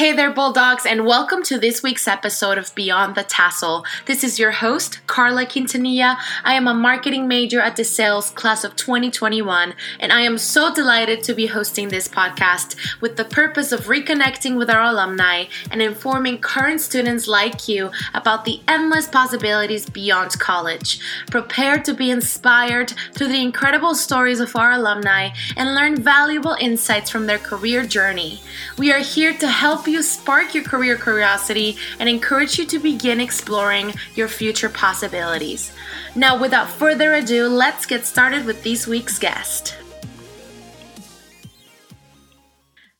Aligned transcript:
Hey 0.00 0.12
there, 0.12 0.30
Bulldogs, 0.30 0.86
and 0.86 1.04
welcome 1.04 1.42
to 1.42 1.58
this 1.58 1.82
week's 1.82 2.08
episode 2.08 2.56
of 2.56 2.74
Beyond 2.74 3.16
the 3.16 3.22
Tassel. 3.22 3.84
This 4.06 4.24
is 4.24 4.38
your 4.38 4.50
host, 4.50 5.06
Carla 5.06 5.44
Quintanilla. 5.44 6.16
I 6.42 6.54
am 6.54 6.66
a 6.66 6.72
marketing 6.72 7.28
major 7.28 7.60
at 7.60 7.76
DeSales 7.76 8.34
class 8.34 8.64
of 8.64 8.76
2021, 8.76 9.74
and 9.98 10.10
I 10.10 10.22
am 10.22 10.38
so 10.38 10.72
delighted 10.72 11.22
to 11.24 11.34
be 11.34 11.48
hosting 11.48 11.88
this 11.88 12.08
podcast 12.08 12.76
with 13.02 13.18
the 13.18 13.26
purpose 13.26 13.72
of 13.72 13.88
reconnecting 13.88 14.56
with 14.56 14.70
our 14.70 14.82
alumni 14.82 15.44
and 15.70 15.82
informing 15.82 16.38
current 16.38 16.80
students 16.80 17.28
like 17.28 17.68
you 17.68 17.90
about 18.14 18.46
the 18.46 18.62
endless 18.66 19.06
possibilities 19.06 19.84
beyond 19.84 20.30
college. 20.40 20.98
Prepare 21.30 21.78
to 21.82 21.92
be 21.92 22.10
inspired 22.10 22.94
through 23.12 23.28
the 23.28 23.42
incredible 23.42 23.94
stories 23.94 24.40
of 24.40 24.56
our 24.56 24.72
alumni 24.72 25.28
and 25.58 25.74
learn 25.74 26.02
valuable 26.02 26.56
insights 26.58 27.10
from 27.10 27.26
their 27.26 27.36
career 27.36 27.84
journey. 27.84 28.40
We 28.78 28.90
are 28.94 29.00
here 29.00 29.34
to 29.34 29.46
help 29.46 29.89
you 29.90 30.02
spark 30.02 30.54
your 30.54 30.64
career 30.64 30.96
curiosity 30.96 31.76
and 31.98 32.08
encourage 32.08 32.58
you 32.58 32.66
to 32.66 32.78
begin 32.78 33.20
exploring 33.20 33.94
your 34.14 34.28
future 34.28 34.68
possibilities. 34.68 35.72
Now, 36.14 36.40
without 36.40 36.68
further 36.68 37.14
ado, 37.14 37.48
let's 37.48 37.86
get 37.86 38.06
started 38.06 38.44
with 38.46 38.62
this 38.62 38.86
week's 38.86 39.18
guest. 39.18 39.76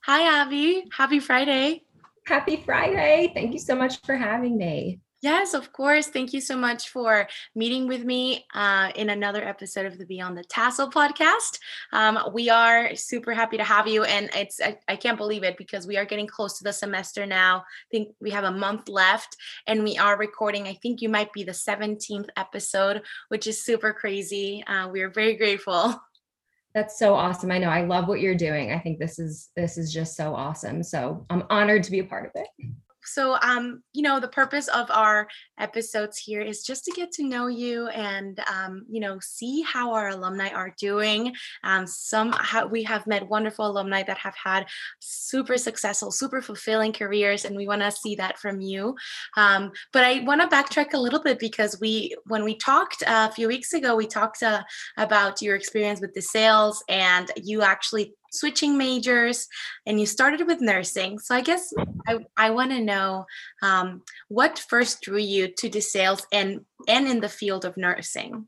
Hi, 0.04 0.42
Abby. 0.42 0.84
Happy 0.92 1.20
Friday. 1.20 1.82
Happy 2.26 2.62
Friday. 2.64 3.32
Thank 3.34 3.52
you 3.52 3.58
so 3.58 3.74
much 3.74 4.00
for 4.04 4.16
having 4.16 4.56
me. 4.56 4.98
Yes, 5.22 5.52
of 5.52 5.70
course. 5.74 6.06
Thank 6.06 6.32
you 6.32 6.40
so 6.40 6.56
much 6.56 6.88
for 6.88 7.28
meeting 7.54 7.86
with 7.86 8.04
me 8.04 8.46
uh, 8.54 8.90
in 8.94 9.10
another 9.10 9.44
episode 9.44 9.84
of 9.84 9.98
the 9.98 10.06
Beyond 10.06 10.38
the 10.38 10.44
Tassel 10.44 10.90
podcast. 10.90 11.58
Um, 11.92 12.18
we 12.32 12.48
are 12.48 12.94
super 12.96 13.34
happy 13.34 13.58
to 13.58 13.64
have 13.64 13.86
you, 13.86 14.04
and 14.04 14.30
it's 14.34 14.62
I, 14.62 14.78
I, 14.88 14.96
can't 14.96 15.18
believe 15.18 15.44
it 15.44 15.58
because 15.58 15.86
we 15.86 15.98
are 15.98 16.06
getting 16.06 16.26
close 16.26 16.56
to 16.56 16.64
the 16.64 16.72
semester 16.72 17.26
now. 17.26 17.58
I 17.58 17.88
think 17.90 18.14
we 18.18 18.30
have 18.30 18.44
a 18.44 18.50
month 18.50 18.88
left, 18.88 19.36
and 19.66 19.84
we 19.84 19.98
are 19.98 20.16
recording. 20.16 20.66
I 20.66 20.74
think 20.80 21.02
you 21.02 21.10
might 21.10 21.34
be 21.34 21.44
the 21.44 21.52
17th 21.52 22.28
episode, 22.38 23.02
which 23.28 23.46
is 23.46 23.62
super 23.62 23.92
crazy. 23.92 24.64
Uh, 24.66 24.88
we 24.88 25.02
are 25.02 25.10
very 25.10 25.34
grateful. 25.34 26.00
That's 26.74 26.98
so 26.98 27.14
awesome. 27.14 27.50
I 27.50 27.58
know. 27.58 27.68
I 27.68 27.84
love 27.84 28.08
what 28.08 28.20
you're 28.20 28.34
doing. 28.34 28.72
I 28.72 28.78
think 28.78 28.98
this 28.98 29.18
is 29.18 29.50
this 29.54 29.76
is 29.76 29.92
just 29.92 30.16
so 30.16 30.34
awesome. 30.34 30.82
So 30.82 31.26
I'm 31.28 31.44
honored 31.50 31.82
to 31.82 31.90
be 31.90 31.98
a 31.98 32.04
part 32.04 32.24
of 32.24 32.40
it 32.40 32.70
so 33.04 33.36
um 33.42 33.82
you 33.92 34.02
know 34.02 34.20
the 34.20 34.28
purpose 34.28 34.68
of 34.68 34.90
our 34.90 35.28
episodes 35.58 36.18
here 36.18 36.40
is 36.40 36.62
just 36.62 36.84
to 36.84 36.92
get 36.92 37.10
to 37.12 37.24
know 37.24 37.46
you 37.46 37.88
and 37.88 38.40
um 38.52 38.84
you 38.88 39.00
know 39.00 39.18
see 39.20 39.62
how 39.62 39.92
our 39.92 40.08
alumni 40.08 40.48
are 40.48 40.74
doing. 40.78 41.32
Um 41.64 41.86
some 41.86 42.34
we 42.70 42.82
have 42.84 43.06
met 43.06 43.28
wonderful 43.28 43.66
alumni 43.66 44.02
that 44.02 44.18
have 44.18 44.34
had 44.36 44.66
super 44.98 45.56
successful 45.56 46.10
super 46.10 46.42
fulfilling 46.42 46.92
careers 46.92 47.44
and 47.44 47.56
we 47.56 47.66
want 47.66 47.82
to 47.82 47.90
see 47.90 48.14
that 48.16 48.38
from 48.38 48.60
you. 48.60 48.94
Um 49.36 49.72
but 49.92 50.04
i 50.04 50.20
want 50.20 50.40
to 50.40 50.56
backtrack 50.56 50.94
a 50.94 50.98
little 50.98 51.22
bit 51.22 51.38
because 51.38 51.78
we 51.80 52.14
when 52.26 52.44
we 52.44 52.56
talked 52.56 53.02
a 53.06 53.30
few 53.32 53.48
weeks 53.48 53.72
ago 53.72 53.96
we 53.96 54.06
talked 54.06 54.42
uh, 54.42 54.62
about 54.96 55.42
your 55.42 55.56
experience 55.56 56.00
with 56.00 56.14
DeSales 56.14 56.76
and 56.88 57.30
you 57.36 57.62
actually 57.62 58.14
switching 58.30 58.78
majors 58.78 59.48
and 59.86 60.00
you 60.00 60.06
started 60.06 60.46
with 60.46 60.60
nursing. 60.60 61.18
So 61.18 61.34
I 61.34 61.40
guess 61.40 61.72
I, 62.06 62.18
I 62.36 62.50
want 62.50 62.70
to 62.70 62.80
know 62.80 63.26
um, 63.62 64.02
what 64.28 64.58
first 64.58 65.02
drew 65.02 65.18
you 65.18 65.48
to 65.58 65.68
DeSales 65.68 66.22
and, 66.32 66.60
and 66.88 67.06
in 67.06 67.20
the 67.20 67.28
field 67.28 67.64
of 67.64 67.76
nursing? 67.76 68.46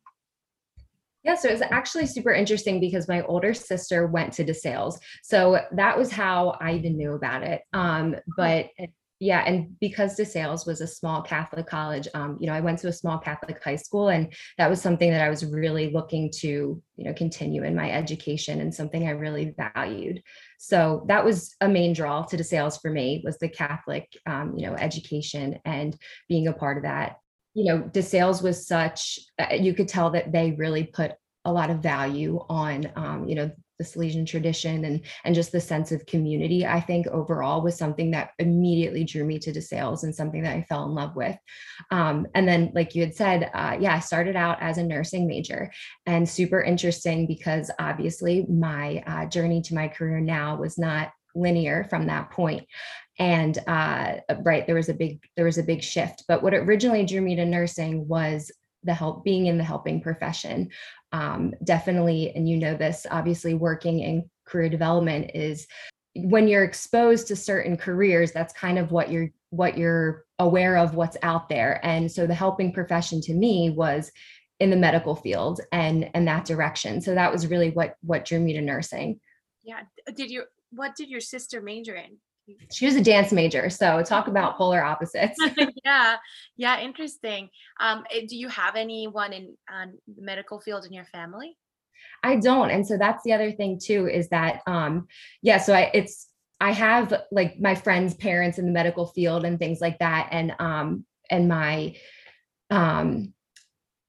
Yeah, 1.24 1.36
so 1.36 1.48
it 1.48 1.52
was 1.52 1.62
actually 1.62 2.06
super 2.06 2.32
interesting 2.32 2.80
because 2.80 3.06
my 3.06 3.22
older 3.22 3.54
sister 3.54 4.08
went 4.08 4.32
to 4.34 4.44
DeSales. 4.44 4.98
So 5.22 5.60
that 5.72 5.96
was 5.96 6.10
how 6.10 6.56
I 6.60 6.72
even 6.72 6.96
knew 6.96 7.12
about 7.12 7.44
it. 7.44 7.62
Um, 7.72 8.16
but 8.36 8.66
yeah 9.22 9.44
and 9.46 9.78
because 9.78 10.16
desales 10.16 10.66
was 10.66 10.80
a 10.80 10.86
small 10.86 11.22
catholic 11.22 11.66
college 11.66 12.08
um, 12.14 12.36
you 12.40 12.46
know 12.46 12.52
i 12.52 12.60
went 12.60 12.78
to 12.78 12.88
a 12.88 12.92
small 12.92 13.18
catholic 13.18 13.62
high 13.62 13.76
school 13.76 14.08
and 14.08 14.32
that 14.58 14.68
was 14.68 14.82
something 14.82 15.10
that 15.10 15.22
i 15.22 15.30
was 15.30 15.44
really 15.44 15.92
looking 15.92 16.30
to 16.30 16.82
you 16.96 17.04
know 17.04 17.12
continue 17.14 17.62
in 17.62 17.74
my 17.74 17.90
education 17.90 18.60
and 18.60 18.74
something 18.74 19.06
i 19.06 19.10
really 19.10 19.54
valued. 19.74 20.22
So 20.58 21.04
that 21.08 21.24
was 21.24 21.54
a 21.60 21.68
main 21.68 21.92
draw 21.92 22.22
to 22.22 22.36
desales 22.36 22.80
for 22.80 22.90
me 22.90 23.22
was 23.24 23.38
the 23.38 23.48
catholic 23.48 24.08
um, 24.26 24.54
you 24.56 24.66
know 24.66 24.74
education 24.74 25.58
and 25.64 25.96
being 26.28 26.48
a 26.48 26.52
part 26.52 26.76
of 26.76 26.84
that. 26.84 27.16
You 27.54 27.64
know 27.66 27.82
desales 27.82 28.42
was 28.42 28.66
such 28.66 29.18
uh, 29.38 29.54
you 29.54 29.74
could 29.74 29.88
tell 29.88 30.10
that 30.10 30.32
they 30.32 30.52
really 30.52 30.84
put 30.84 31.12
a 31.44 31.52
lot 31.52 31.70
of 31.70 31.80
value 31.80 32.38
on 32.48 32.90
um, 32.96 33.28
you 33.28 33.34
know 33.34 33.50
the 33.78 33.84
Salesian 33.84 34.26
tradition 34.26 34.84
and 34.84 35.00
and 35.24 35.34
just 35.34 35.52
the 35.52 35.60
sense 35.60 35.92
of 35.92 36.06
community, 36.06 36.66
I 36.66 36.80
think 36.80 37.06
overall 37.08 37.62
was 37.62 37.76
something 37.76 38.10
that 38.12 38.30
immediately 38.38 39.04
drew 39.04 39.24
me 39.24 39.38
to 39.40 39.52
DeSales 39.52 40.02
and 40.02 40.14
something 40.14 40.42
that 40.42 40.56
I 40.56 40.62
fell 40.62 40.84
in 40.84 40.94
love 40.94 41.16
with. 41.16 41.36
Um, 41.90 42.26
and 42.34 42.46
then, 42.46 42.72
like 42.74 42.94
you 42.94 43.02
had 43.02 43.14
said, 43.14 43.50
uh, 43.54 43.76
yeah, 43.80 43.94
I 43.94 44.00
started 44.00 44.36
out 44.36 44.58
as 44.60 44.78
a 44.78 44.82
nursing 44.82 45.26
major 45.26 45.72
and 46.06 46.28
super 46.28 46.62
interesting 46.62 47.26
because 47.26 47.70
obviously 47.78 48.46
my 48.48 49.02
uh, 49.06 49.26
journey 49.26 49.62
to 49.62 49.74
my 49.74 49.88
career 49.88 50.20
now 50.20 50.56
was 50.56 50.78
not 50.78 51.12
linear 51.34 51.86
from 51.88 52.06
that 52.06 52.30
point 52.30 52.66
and 53.18 53.58
uh, 53.66 54.16
right 54.42 54.66
there 54.66 54.74
was 54.74 54.88
a 54.88 54.94
big 54.94 55.22
there 55.36 55.44
was 55.44 55.58
a 55.58 55.62
big 55.62 55.82
shift 55.82 56.24
but 56.28 56.42
what 56.42 56.54
originally 56.54 57.04
drew 57.04 57.20
me 57.20 57.36
to 57.36 57.44
nursing 57.44 58.06
was 58.08 58.50
the 58.84 58.94
help 58.94 59.24
being 59.24 59.46
in 59.46 59.58
the 59.58 59.64
helping 59.64 60.00
profession. 60.00 60.70
Um, 61.12 61.54
definitely 61.64 62.32
and 62.34 62.48
you 62.48 62.56
know 62.56 62.74
this 62.74 63.06
obviously 63.10 63.54
working 63.54 64.00
in 64.00 64.28
career 64.46 64.68
development 64.68 65.30
is 65.34 65.66
when 66.14 66.48
you're 66.48 66.64
exposed 66.64 67.26
to 67.28 67.36
certain 67.36 67.76
careers 67.76 68.32
that's 68.32 68.52
kind 68.52 68.78
of 68.78 68.92
what 68.92 69.10
you're 69.10 69.28
what 69.50 69.76
you're 69.76 70.24
aware 70.38 70.76
of 70.78 70.94
what's 70.94 71.16
out 71.22 71.48
there. 71.48 71.78
And 71.84 72.10
so 72.10 72.26
the 72.26 72.34
helping 72.34 72.72
profession 72.72 73.20
to 73.22 73.34
me 73.34 73.70
was 73.70 74.10
in 74.60 74.70
the 74.70 74.76
medical 74.76 75.14
field 75.14 75.60
and 75.72 76.10
and 76.14 76.26
that 76.28 76.44
direction. 76.44 77.00
So 77.00 77.14
that 77.14 77.32
was 77.32 77.46
really 77.46 77.70
what 77.70 77.96
what 78.02 78.24
drew 78.24 78.40
me 78.40 78.52
to 78.54 78.60
nursing. 78.60 79.20
Yeah 79.62 79.82
did 80.14 80.30
you 80.30 80.44
what 80.70 80.96
did 80.96 81.08
your 81.08 81.20
sister 81.20 81.60
major 81.60 81.94
in 81.94 82.16
she 82.70 82.86
was 82.86 82.94
a 82.94 83.02
dance 83.02 83.32
major 83.32 83.68
so 83.70 84.02
talk 84.02 84.28
about 84.28 84.56
polar 84.56 84.82
opposites. 84.82 85.38
Yeah 85.84 86.16
yeah 86.56 86.80
interesting. 86.80 87.48
Um 87.80 88.04
eh, 88.10 88.26
do 88.28 88.36
you 88.36 88.48
have 88.48 88.76
anyone 88.76 89.32
in 89.32 89.56
um, 89.72 89.98
the 90.06 90.22
medical 90.22 90.60
field 90.60 90.84
in 90.84 90.92
your 90.92 91.04
family? 91.06 91.56
I 92.22 92.36
don't 92.36 92.70
and 92.70 92.86
so 92.86 92.96
that's 92.96 93.22
the 93.24 93.32
other 93.32 93.52
thing 93.52 93.80
too 93.82 94.08
is 94.08 94.28
that 94.28 94.62
um 94.66 95.06
yeah 95.42 95.58
so 95.58 95.74
i 95.74 95.90
it's 95.94 96.28
i 96.60 96.72
have 96.72 97.12
like 97.30 97.58
my 97.60 97.74
friends 97.74 98.14
parents 98.14 98.58
in 98.58 98.66
the 98.66 98.72
medical 98.72 99.06
field 99.06 99.44
and 99.44 99.58
things 99.58 99.80
like 99.80 99.98
that 99.98 100.28
and 100.30 100.54
um 100.58 101.04
and 101.30 101.48
my 101.48 101.94
um 102.70 103.32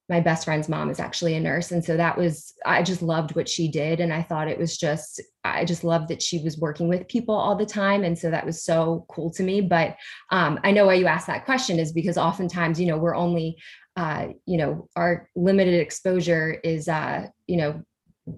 my 0.10 0.20
best 0.20 0.46
friend's 0.46 0.68
mom 0.68 0.90
is 0.90 1.00
actually 1.00 1.36
a 1.36 1.40
nurse 1.40 1.72
and 1.72 1.84
so 1.84 1.96
that 1.96 2.18
was 2.18 2.54
i 2.66 2.84
just 2.84 3.02
loved 3.02 3.36
what 3.36 3.48
she 3.48 3.70
did 3.70 4.00
and 4.00 4.14
i 4.14 4.22
thought 4.22 4.50
it 4.50 4.60
was 4.60 4.78
just 4.78 5.22
i 5.44 5.64
just 5.64 5.84
loved 5.84 6.10
that 6.10 6.22
she 6.22 6.40
was 6.44 6.58
working 6.58 6.88
with 6.88 7.08
people 7.08 7.36
all 7.36 7.56
the 7.56 7.66
time 7.66 8.04
and 8.04 8.18
so 8.18 8.30
that 8.30 8.46
was 8.46 8.64
so 8.64 9.06
cool 9.10 9.32
to 9.32 9.44
me 9.44 9.62
but 9.62 9.96
um, 10.32 10.60
i 10.64 10.72
know 10.72 10.86
why 10.86 10.94
you 10.94 11.08
asked 11.08 11.28
that 11.28 11.46
question 11.46 11.80
is 11.80 11.94
because 11.94 12.18
oftentimes 12.18 12.80
you 12.80 12.86
know 12.86 12.98
we're 12.98 13.16
only 13.16 13.58
uh, 13.96 14.28
you 14.46 14.58
know 14.58 14.88
our 14.96 15.30
limited 15.36 15.80
exposure 15.80 16.60
is 16.64 16.88
uh, 16.88 17.28
you 17.48 17.58
know 17.58 17.82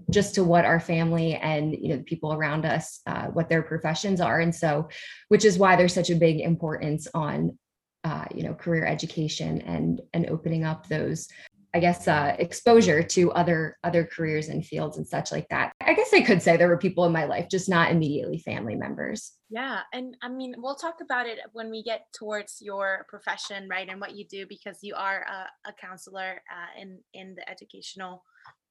just 0.09 0.35
to 0.35 0.43
what 0.43 0.65
our 0.65 0.79
family 0.79 1.35
and 1.35 1.73
you 1.73 1.89
know 1.89 1.97
the 1.97 2.03
people 2.03 2.33
around 2.33 2.65
us 2.65 3.01
uh, 3.07 3.27
what 3.27 3.49
their 3.49 3.61
professions 3.61 4.19
are 4.19 4.39
and 4.39 4.53
so 4.53 4.87
which 5.29 5.45
is 5.45 5.57
why 5.57 5.75
there's 5.75 5.93
such 5.93 6.09
a 6.09 6.15
big 6.15 6.41
importance 6.41 7.07
on 7.13 7.57
uh, 8.03 8.25
you 8.33 8.43
know 8.43 8.53
career 8.53 8.85
education 8.85 9.61
and 9.61 10.01
and 10.13 10.27
opening 10.29 10.63
up 10.63 10.87
those 10.87 11.27
I 11.75 11.79
guess 11.79 12.07
uh, 12.07 12.37
exposure 12.39 13.03
to 13.03 13.33
other 13.33 13.77
other 13.83 14.05
careers 14.05 14.47
and 14.47 14.65
fields 14.65 14.95
and 14.95 15.05
such 15.05 15.33
like 15.33 15.49
that. 15.49 15.73
I 15.81 15.93
guess 15.93 16.13
I 16.13 16.21
could 16.21 16.41
say 16.41 16.55
there 16.55 16.69
were 16.69 16.77
people 16.77 17.03
in 17.03 17.11
my 17.11 17.25
life, 17.25 17.49
just 17.51 17.67
not 17.67 17.91
immediately 17.91 18.37
family 18.37 18.75
members. 18.75 19.33
Yeah, 19.49 19.81
and 19.91 20.15
I 20.21 20.29
mean, 20.29 20.55
we'll 20.57 20.75
talk 20.75 20.99
about 21.01 21.27
it 21.27 21.39
when 21.51 21.69
we 21.69 21.83
get 21.83 22.05
towards 22.17 22.59
your 22.61 23.05
profession, 23.09 23.67
right, 23.67 23.89
and 23.89 23.99
what 23.99 24.15
you 24.15 24.23
do 24.25 24.45
because 24.47 24.79
you 24.83 24.95
are 24.95 25.25
a, 25.29 25.69
a 25.69 25.73
counselor 25.73 26.41
uh, 26.49 26.81
in 26.81 26.99
in 27.13 27.35
the 27.35 27.47
educational 27.49 28.23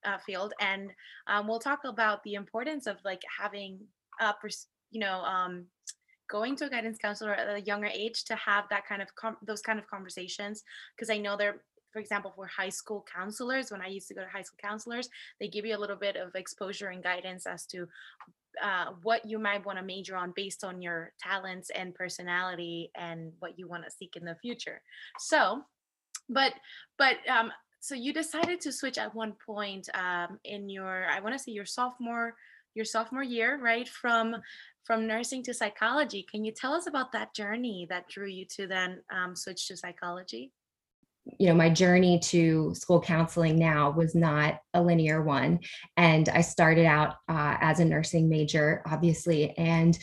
uh, 0.06 0.16
field, 0.24 0.54
and 0.58 0.90
um, 1.26 1.46
we'll 1.46 1.58
talk 1.58 1.80
about 1.84 2.22
the 2.22 2.34
importance 2.34 2.86
of 2.86 2.96
like 3.04 3.20
having 3.38 3.80
a 4.18 4.32
pers- 4.40 4.68
you 4.90 5.00
know 5.00 5.20
um, 5.24 5.66
going 6.30 6.56
to 6.56 6.64
a 6.64 6.70
guidance 6.70 6.96
counselor 6.96 7.34
at 7.34 7.54
a 7.54 7.60
younger 7.60 7.90
age 7.92 8.24
to 8.24 8.34
have 8.36 8.64
that 8.70 8.86
kind 8.86 9.02
of 9.02 9.14
com- 9.14 9.36
those 9.46 9.60
kind 9.60 9.78
of 9.78 9.86
conversations 9.86 10.62
because 10.96 11.10
i 11.10 11.18
know 11.18 11.36
they're 11.36 11.60
for 11.94 12.00
example, 12.00 12.32
for 12.34 12.46
high 12.48 12.68
school 12.70 13.06
counselors, 13.16 13.70
when 13.70 13.80
I 13.80 13.86
used 13.86 14.08
to 14.08 14.14
go 14.14 14.22
to 14.22 14.28
high 14.28 14.42
school 14.42 14.58
counselors, 14.60 15.08
they 15.38 15.46
give 15.46 15.64
you 15.64 15.76
a 15.76 15.78
little 15.78 15.96
bit 15.96 16.16
of 16.16 16.34
exposure 16.34 16.88
and 16.88 17.04
guidance 17.04 17.46
as 17.46 17.64
to 17.66 17.86
uh, 18.60 18.86
what 19.04 19.24
you 19.24 19.38
might 19.38 19.64
want 19.64 19.78
to 19.78 19.84
major 19.84 20.16
on 20.16 20.32
based 20.34 20.64
on 20.64 20.82
your 20.82 21.12
talents 21.20 21.70
and 21.70 21.94
personality 21.94 22.90
and 22.96 23.32
what 23.38 23.56
you 23.56 23.68
want 23.68 23.84
to 23.84 23.90
seek 23.92 24.16
in 24.16 24.24
the 24.24 24.34
future. 24.42 24.82
So, 25.20 25.62
but, 26.28 26.54
but, 26.98 27.18
um, 27.30 27.52
so 27.78 27.94
you 27.94 28.12
decided 28.12 28.60
to 28.62 28.72
switch 28.72 28.98
at 28.98 29.14
one 29.14 29.34
point 29.46 29.88
um, 29.94 30.40
in 30.42 30.68
your, 30.68 31.06
I 31.08 31.20
want 31.20 31.34
to 31.34 31.38
say 31.38 31.52
your 31.52 31.66
sophomore, 31.66 32.34
your 32.74 32.84
sophomore 32.84 33.22
year, 33.22 33.60
right? 33.62 33.88
From 33.88 34.36
from 34.84 35.06
nursing 35.06 35.42
to 35.42 35.54
psychology. 35.54 36.26
Can 36.30 36.44
you 36.44 36.52
tell 36.52 36.74
us 36.74 36.86
about 36.86 37.10
that 37.12 37.34
journey 37.34 37.86
that 37.88 38.06
drew 38.08 38.26
you 38.26 38.44
to 38.56 38.66
then 38.66 39.00
um, 39.10 39.34
switch 39.34 39.66
to 39.68 39.76
psychology? 39.78 40.52
You 41.38 41.48
know 41.48 41.54
my 41.54 41.70
journey 41.70 42.18
to 42.18 42.74
school 42.74 43.00
counseling 43.00 43.58
now 43.58 43.90
was 43.90 44.14
not 44.14 44.60
a 44.74 44.82
linear 44.82 45.22
one. 45.22 45.60
And 45.96 46.28
i 46.28 46.40
started 46.40 46.86
out 46.86 47.16
uh, 47.28 47.56
as 47.60 47.80
a 47.80 47.84
nursing 47.84 48.28
major 48.28 48.82
obviously. 48.86 49.56
And 49.56 49.98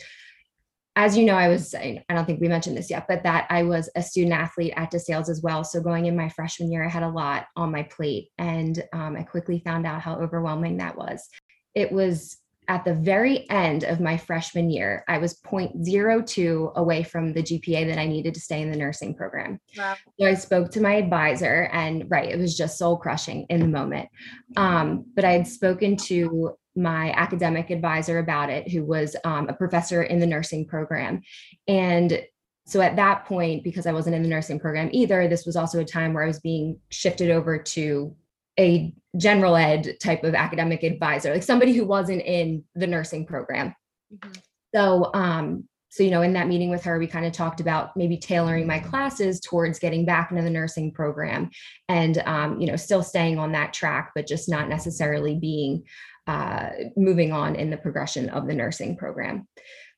as 0.94 1.16
you 1.16 1.24
know 1.24 1.36
i 1.36 1.48
was 1.48 1.74
i 1.74 2.04
don't 2.10 2.26
think 2.26 2.38
we 2.40 2.48
mentioned 2.48 2.76
this 2.76 2.90
yet 2.90 3.06
but 3.08 3.22
that 3.22 3.46
i 3.48 3.62
was 3.62 3.88
a 3.96 4.02
student 4.02 4.34
athlete 4.34 4.74
at 4.76 4.92
desales 4.92 5.30
as 5.30 5.40
well. 5.42 5.64
So 5.64 5.80
going 5.80 6.06
in 6.06 6.16
my 6.16 6.28
freshman 6.28 6.70
year 6.70 6.84
i 6.84 6.88
had 6.88 7.02
a 7.02 7.08
lot 7.08 7.46
on 7.56 7.72
my 7.72 7.84
plate. 7.84 8.28
And 8.38 8.82
um, 8.92 9.16
i 9.16 9.22
quickly 9.22 9.62
found 9.64 9.86
out 9.86 10.02
how 10.02 10.16
overwhelming 10.16 10.78
that 10.78 10.96
was. 10.96 11.28
It 11.74 11.90
was 11.90 12.36
at 12.68 12.84
the 12.84 12.94
very 12.94 13.48
end 13.50 13.84
of 13.84 14.00
my 14.00 14.16
freshman 14.16 14.70
year, 14.70 15.04
I 15.08 15.18
was 15.18 15.40
0.02 15.40 16.74
away 16.74 17.02
from 17.02 17.32
the 17.32 17.42
GPA 17.42 17.86
that 17.88 17.98
I 17.98 18.06
needed 18.06 18.34
to 18.34 18.40
stay 18.40 18.62
in 18.62 18.70
the 18.70 18.78
nursing 18.78 19.14
program. 19.14 19.58
Wow. 19.76 19.96
So 20.18 20.26
I 20.26 20.34
spoke 20.34 20.70
to 20.72 20.80
my 20.80 20.94
advisor, 20.94 21.68
and 21.72 22.04
right, 22.08 22.28
it 22.28 22.38
was 22.38 22.56
just 22.56 22.78
soul 22.78 22.96
crushing 22.96 23.46
in 23.50 23.60
the 23.60 23.68
moment. 23.68 24.08
Um, 24.56 25.04
but 25.14 25.24
I 25.24 25.32
had 25.32 25.46
spoken 25.46 25.96
to 26.08 26.56
my 26.76 27.12
academic 27.12 27.70
advisor 27.70 28.18
about 28.18 28.48
it, 28.48 28.70
who 28.70 28.84
was 28.84 29.16
um, 29.24 29.48
a 29.48 29.54
professor 29.54 30.02
in 30.02 30.20
the 30.20 30.26
nursing 30.26 30.66
program. 30.66 31.20
And 31.68 32.22
so 32.64 32.80
at 32.80 32.96
that 32.96 33.26
point, 33.26 33.64
because 33.64 33.86
I 33.86 33.92
wasn't 33.92 34.14
in 34.16 34.22
the 34.22 34.28
nursing 34.28 34.60
program 34.60 34.88
either, 34.92 35.26
this 35.26 35.44
was 35.44 35.56
also 35.56 35.80
a 35.80 35.84
time 35.84 36.14
where 36.14 36.22
I 36.22 36.28
was 36.28 36.40
being 36.40 36.78
shifted 36.90 37.30
over 37.30 37.58
to 37.58 38.14
a 38.58 38.94
general 39.16 39.56
ed 39.56 39.96
type 40.00 40.24
of 40.24 40.34
academic 40.34 40.82
advisor, 40.82 41.32
like 41.32 41.42
somebody 41.42 41.72
who 41.72 41.84
wasn't 41.84 42.22
in 42.22 42.64
the 42.74 42.86
nursing 42.86 43.26
program. 43.26 43.74
Mm-hmm. 44.12 44.32
So, 44.74 45.10
um, 45.14 45.68
so 45.90 46.02
you 46.02 46.10
know, 46.10 46.22
in 46.22 46.32
that 46.32 46.48
meeting 46.48 46.70
with 46.70 46.82
her, 46.84 46.98
we 46.98 47.06
kind 47.06 47.26
of 47.26 47.32
talked 47.32 47.60
about 47.60 47.94
maybe 47.96 48.16
tailoring 48.16 48.66
my 48.66 48.78
classes 48.78 49.40
towards 49.40 49.78
getting 49.78 50.06
back 50.06 50.30
into 50.30 50.42
the 50.42 50.48
nursing 50.48 50.90
program, 50.90 51.50
and 51.88 52.16
um, 52.24 52.58
you 52.58 52.66
know, 52.66 52.76
still 52.76 53.02
staying 53.02 53.38
on 53.38 53.52
that 53.52 53.74
track, 53.74 54.12
but 54.14 54.26
just 54.26 54.48
not 54.48 54.70
necessarily 54.70 55.34
being 55.34 55.84
uh, 56.26 56.70
moving 56.96 57.32
on 57.32 57.56
in 57.56 57.68
the 57.68 57.76
progression 57.76 58.30
of 58.30 58.46
the 58.46 58.54
nursing 58.54 58.96
program. 58.96 59.46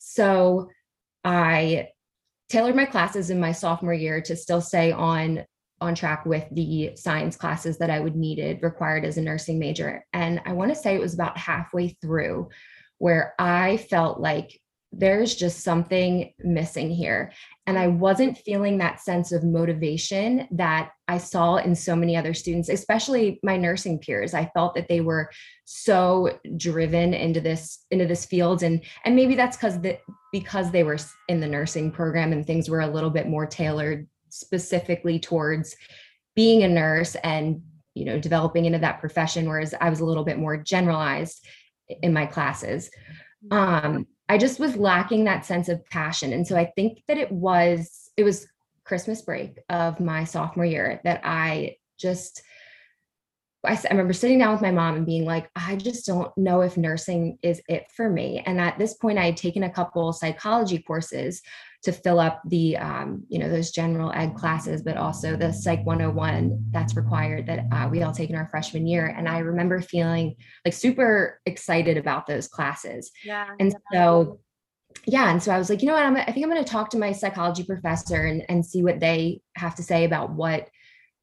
So, 0.00 0.68
I 1.22 1.90
tailored 2.48 2.74
my 2.74 2.86
classes 2.86 3.30
in 3.30 3.38
my 3.38 3.52
sophomore 3.52 3.94
year 3.94 4.20
to 4.22 4.34
still 4.34 4.60
stay 4.60 4.90
on 4.90 5.44
on 5.84 5.94
track 5.94 6.26
with 6.26 6.44
the 6.50 6.92
science 6.96 7.36
classes 7.36 7.78
that 7.78 7.90
I 7.90 8.00
would 8.00 8.16
needed 8.16 8.62
required 8.62 9.04
as 9.04 9.16
a 9.16 9.22
nursing 9.22 9.58
major. 9.58 10.04
And 10.12 10.40
I 10.44 10.52
want 10.52 10.70
to 10.70 10.80
say 10.80 10.94
it 10.94 11.00
was 11.00 11.14
about 11.14 11.38
halfway 11.38 11.88
through 11.88 12.48
where 12.98 13.34
I 13.38 13.76
felt 13.76 14.20
like 14.20 14.60
there's 14.98 15.34
just 15.34 15.60
something 15.60 16.32
missing 16.38 16.90
here. 16.90 17.32
And 17.66 17.78
I 17.78 17.88
wasn't 17.88 18.38
feeling 18.38 18.78
that 18.78 19.00
sense 19.00 19.32
of 19.32 19.42
motivation 19.42 20.46
that 20.52 20.90
I 21.08 21.18
saw 21.18 21.56
in 21.56 21.74
so 21.74 21.96
many 21.96 22.16
other 22.16 22.34
students, 22.34 22.68
especially 22.68 23.40
my 23.42 23.56
nursing 23.56 23.98
peers. 23.98 24.34
I 24.34 24.50
felt 24.54 24.74
that 24.74 24.88
they 24.88 25.00
were 25.00 25.30
so 25.64 26.38
driven 26.56 27.14
into 27.14 27.40
this 27.40 27.84
into 27.90 28.06
this 28.06 28.26
field 28.26 28.62
and 28.62 28.82
and 29.04 29.16
maybe 29.16 29.34
that's 29.34 29.56
because 29.56 29.80
that 29.80 30.00
because 30.32 30.70
they 30.70 30.82
were 30.82 30.98
in 31.28 31.40
the 31.40 31.46
nursing 31.46 31.90
program 31.90 32.32
and 32.32 32.46
things 32.46 32.68
were 32.68 32.80
a 32.80 32.86
little 32.86 33.10
bit 33.10 33.28
more 33.28 33.46
tailored 33.46 34.06
specifically 34.34 35.18
towards 35.18 35.76
being 36.34 36.62
a 36.62 36.68
nurse 36.68 37.14
and 37.16 37.62
you 37.94 38.04
know 38.04 38.18
developing 38.18 38.64
into 38.64 38.78
that 38.78 39.00
profession 39.00 39.48
whereas 39.48 39.74
i 39.80 39.88
was 39.88 40.00
a 40.00 40.04
little 40.04 40.24
bit 40.24 40.38
more 40.38 40.56
generalized 40.56 41.46
in 42.02 42.12
my 42.12 42.26
classes 42.26 42.90
um 43.50 44.06
i 44.28 44.36
just 44.36 44.58
was 44.58 44.76
lacking 44.76 45.24
that 45.24 45.44
sense 45.44 45.68
of 45.68 45.84
passion 45.86 46.32
and 46.32 46.46
so 46.46 46.56
i 46.56 46.64
think 46.76 47.02
that 47.06 47.18
it 47.18 47.30
was 47.30 48.10
it 48.16 48.24
was 48.24 48.46
christmas 48.84 49.22
break 49.22 49.58
of 49.68 50.00
my 50.00 50.24
sophomore 50.24 50.64
year 50.64 51.00
that 51.04 51.20
i 51.24 51.76
just 51.98 52.42
I, 53.64 53.72
I 53.72 53.90
remember 53.90 54.12
sitting 54.12 54.38
down 54.38 54.52
with 54.52 54.62
my 54.62 54.70
mom 54.70 54.96
and 54.96 55.06
being 55.06 55.24
like, 55.24 55.50
I 55.56 55.76
just 55.76 56.06
don't 56.06 56.36
know 56.36 56.60
if 56.60 56.76
nursing 56.76 57.38
is 57.42 57.62
it 57.68 57.86
for 57.96 58.10
me. 58.10 58.42
And 58.44 58.60
at 58.60 58.78
this 58.78 58.94
point, 58.94 59.18
I 59.18 59.26
had 59.26 59.36
taken 59.36 59.62
a 59.62 59.70
couple 59.70 60.12
psychology 60.12 60.78
courses 60.78 61.40
to 61.84 61.92
fill 61.92 62.18
up 62.18 62.42
the 62.46 62.76
um, 62.76 63.24
you 63.28 63.38
know 63.38 63.48
those 63.48 63.70
general 63.70 64.12
ed 64.14 64.34
classes 64.34 64.82
but 64.82 64.96
also 64.96 65.36
the 65.36 65.52
psych 65.52 65.84
101 65.84 66.64
that's 66.70 66.96
required 66.96 67.46
that 67.46 67.66
uh, 67.72 67.88
we 67.90 68.02
all 68.02 68.12
take 68.12 68.30
in 68.30 68.36
our 68.36 68.48
freshman 68.48 68.86
year. 68.86 69.06
And 69.06 69.28
i 69.28 69.38
remember 69.38 69.80
feeling 69.80 70.36
like 70.64 70.74
super 70.74 71.40
excited 71.46 71.96
about 71.96 72.26
those 72.26 72.48
classes. 72.48 73.10
Yeah. 73.24 73.48
And 73.60 73.74
so 73.92 74.40
yeah 75.06 75.28
and 75.28 75.42
so 75.42 75.50
i 75.52 75.58
was 75.58 75.68
like 75.68 75.82
you 75.82 75.88
know 75.88 75.94
what? 75.94 76.06
I'm, 76.06 76.16
i 76.16 76.24
think 76.30 76.44
i'm 76.44 76.50
going 76.52 76.64
to 76.64 76.70
talk 76.70 76.88
to 76.90 76.98
my 76.98 77.10
psychology 77.10 77.64
professor 77.64 78.26
and, 78.26 78.44
and 78.48 78.64
see 78.64 78.84
what 78.84 79.00
they 79.00 79.40
have 79.56 79.74
to 79.74 79.82
say 79.82 80.04
about 80.04 80.30
what 80.30 80.68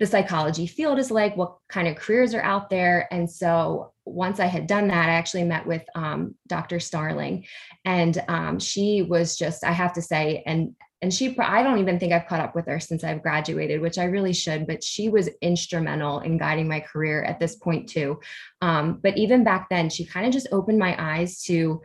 the 0.01 0.07
psychology 0.07 0.65
field 0.65 0.97
is 0.97 1.11
like, 1.11 1.37
what 1.37 1.57
kind 1.69 1.87
of 1.87 1.95
careers 1.95 2.33
are 2.33 2.41
out 2.41 2.71
there. 2.71 3.07
And 3.11 3.29
so 3.29 3.93
once 4.03 4.39
I 4.39 4.47
had 4.47 4.65
done 4.65 4.87
that, 4.87 5.09
I 5.09 5.13
actually 5.13 5.43
met 5.43 5.67
with 5.67 5.83
um, 5.93 6.33
Dr. 6.47 6.79
Starling, 6.79 7.45
and 7.85 8.19
um, 8.27 8.57
she 8.57 9.03
was 9.03 9.37
just, 9.37 9.63
I 9.63 9.71
have 9.71 9.93
to 9.93 10.01
say, 10.01 10.41
and 10.47 10.75
and 11.03 11.13
she, 11.13 11.37
I 11.37 11.61
don't 11.61 11.77
even 11.77 11.99
think 11.99 12.13
I've 12.13 12.25
caught 12.25 12.39
up 12.39 12.55
with 12.55 12.65
her 12.65 12.79
since 12.79 13.03
I've 13.03 13.21
graduated, 13.21 13.79
which 13.81 13.99
I 13.99 14.05
really 14.05 14.33
should, 14.33 14.65
but 14.67 14.83
she 14.83 15.09
was 15.09 15.29
instrumental 15.41 16.19
in 16.19 16.37
guiding 16.37 16.67
my 16.67 16.79
career 16.79 17.23
at 17.23 17.39
this 17.39 17.55
point 17.55 17.89
too. 17.89 18.19
Um, 18.61 18.99
but 19.01 19.17
even 19.17 19.43
back 19.43 19.67
then, 19.69 19.89
she 19.89 20.05
kind 20.05 20.25
of 20.25 20.33
just 20.33 20.47
opened 20.51 20.79
my 20.79 20.95
eyes 20.97 21.43
to 21.43 21.83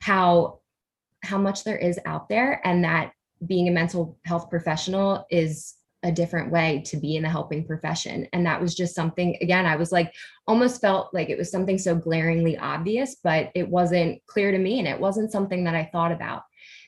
how 0.00 0.60
how 1.24 1.38
much 1.38 1.64
there 1.64 1.78
is 1.78 1.98
out 2.06 2.28
there, 2.28 2.60
and 2.64 2.84
that 2.84 3.10
being 3.44 3.66
a 3.66 3.72
mental 3.72 4.20
health 4.24 4.50
professional 4.50 5.26
is 5.32 5.74
a 6.06 6.12
different 6.12 6.52
way 6.52 6.82
to 6.86 6.96
be 6.96 7.16
in 7.16 7.24
the 7.24 7.28
helping 7.28 7.66
profession. 7.66 8.28
And 8.32 8.46
that 8.46 8.60
was 8.60 8.76
just 8.76 8.94
something, 8.94 9.36
again, 9.40 9.66
I 9.66 9.74
was 9.74 9.90
like, 9.90 10.12
almost 10.46 10.80
felt 10.80 11.12
like 11.12 11.30
it 11.30 11.36
was 11.36 11.50
something 11.50 11.78
so 11.78 11.96
glaringly 11.96 12.56
obvious, 12.56 13.16
but 13.22 13.50
it 13.56 13.68
wasn't 13.68 14.24
clear 14.26 14.52
to 14.52 14.58
me 14.58 14.78
and 14.78 14.86
it 14.86 15.00
wasn't 15.00 15.32
something 15.32 15.64
that 15.64 15.74
I 15.74 15.90
thought 15.90 16.12
about. 16.12 16.42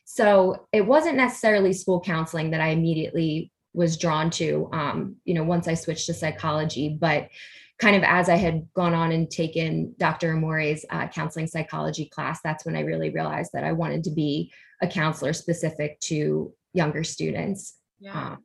So 0.05 0.69
it 0.73 0.87
wasn't 0.87 1.17
necessarily 1.17 1.73
school 1.73 2.01
counseling 2.01 2.53
that 2.53 2.61
I 2.61 2.69
immediately 2.69 3.51
was 3.75 3.97
drawn 3.97 4.31
to, 4.31 4.71
um, 4.73 5.17
you 5.25 5.35
know, 5.35 5.43
once 5.43 5.67
I 5.67 5.75
switched 5.75 6.07
to 6.07 6.15
psychology, 6.15 6.97
but 6.99 7.29
kind 7.81 7.97
of 7.97 8.05
as 8.05 8.29
I 8.29 8.37
had 8.37 8.69
gone 8.75 8.95
on 8.95 9.11
and 9.11 9.29
taken 9.29 9.95
Dr. 9.99 10.33
Amore's 10.33 10.85
uh, 10.91 11.09
counseling 11.09 11.49
psychology 11.49 12.07
class, 12.07 12.41
that's 12.43 12.65
when 12.65 12.77
I 12.77 12.81
really 12.81 13.11
realized 13.11 13.51
that 13.55 13.65
I 13.65 13.73
wanted 13.73 14.05
to 14.05 14.11
be 14.11 14.53
a 14.81 14.87
counselor 14.87 15.33
specific 15.33 15.99
to 16.01 16.53
younger 16.73 17.03
students. 17.05 17.75
Yeah. 18.01 18.33
Um, 18.33 18.45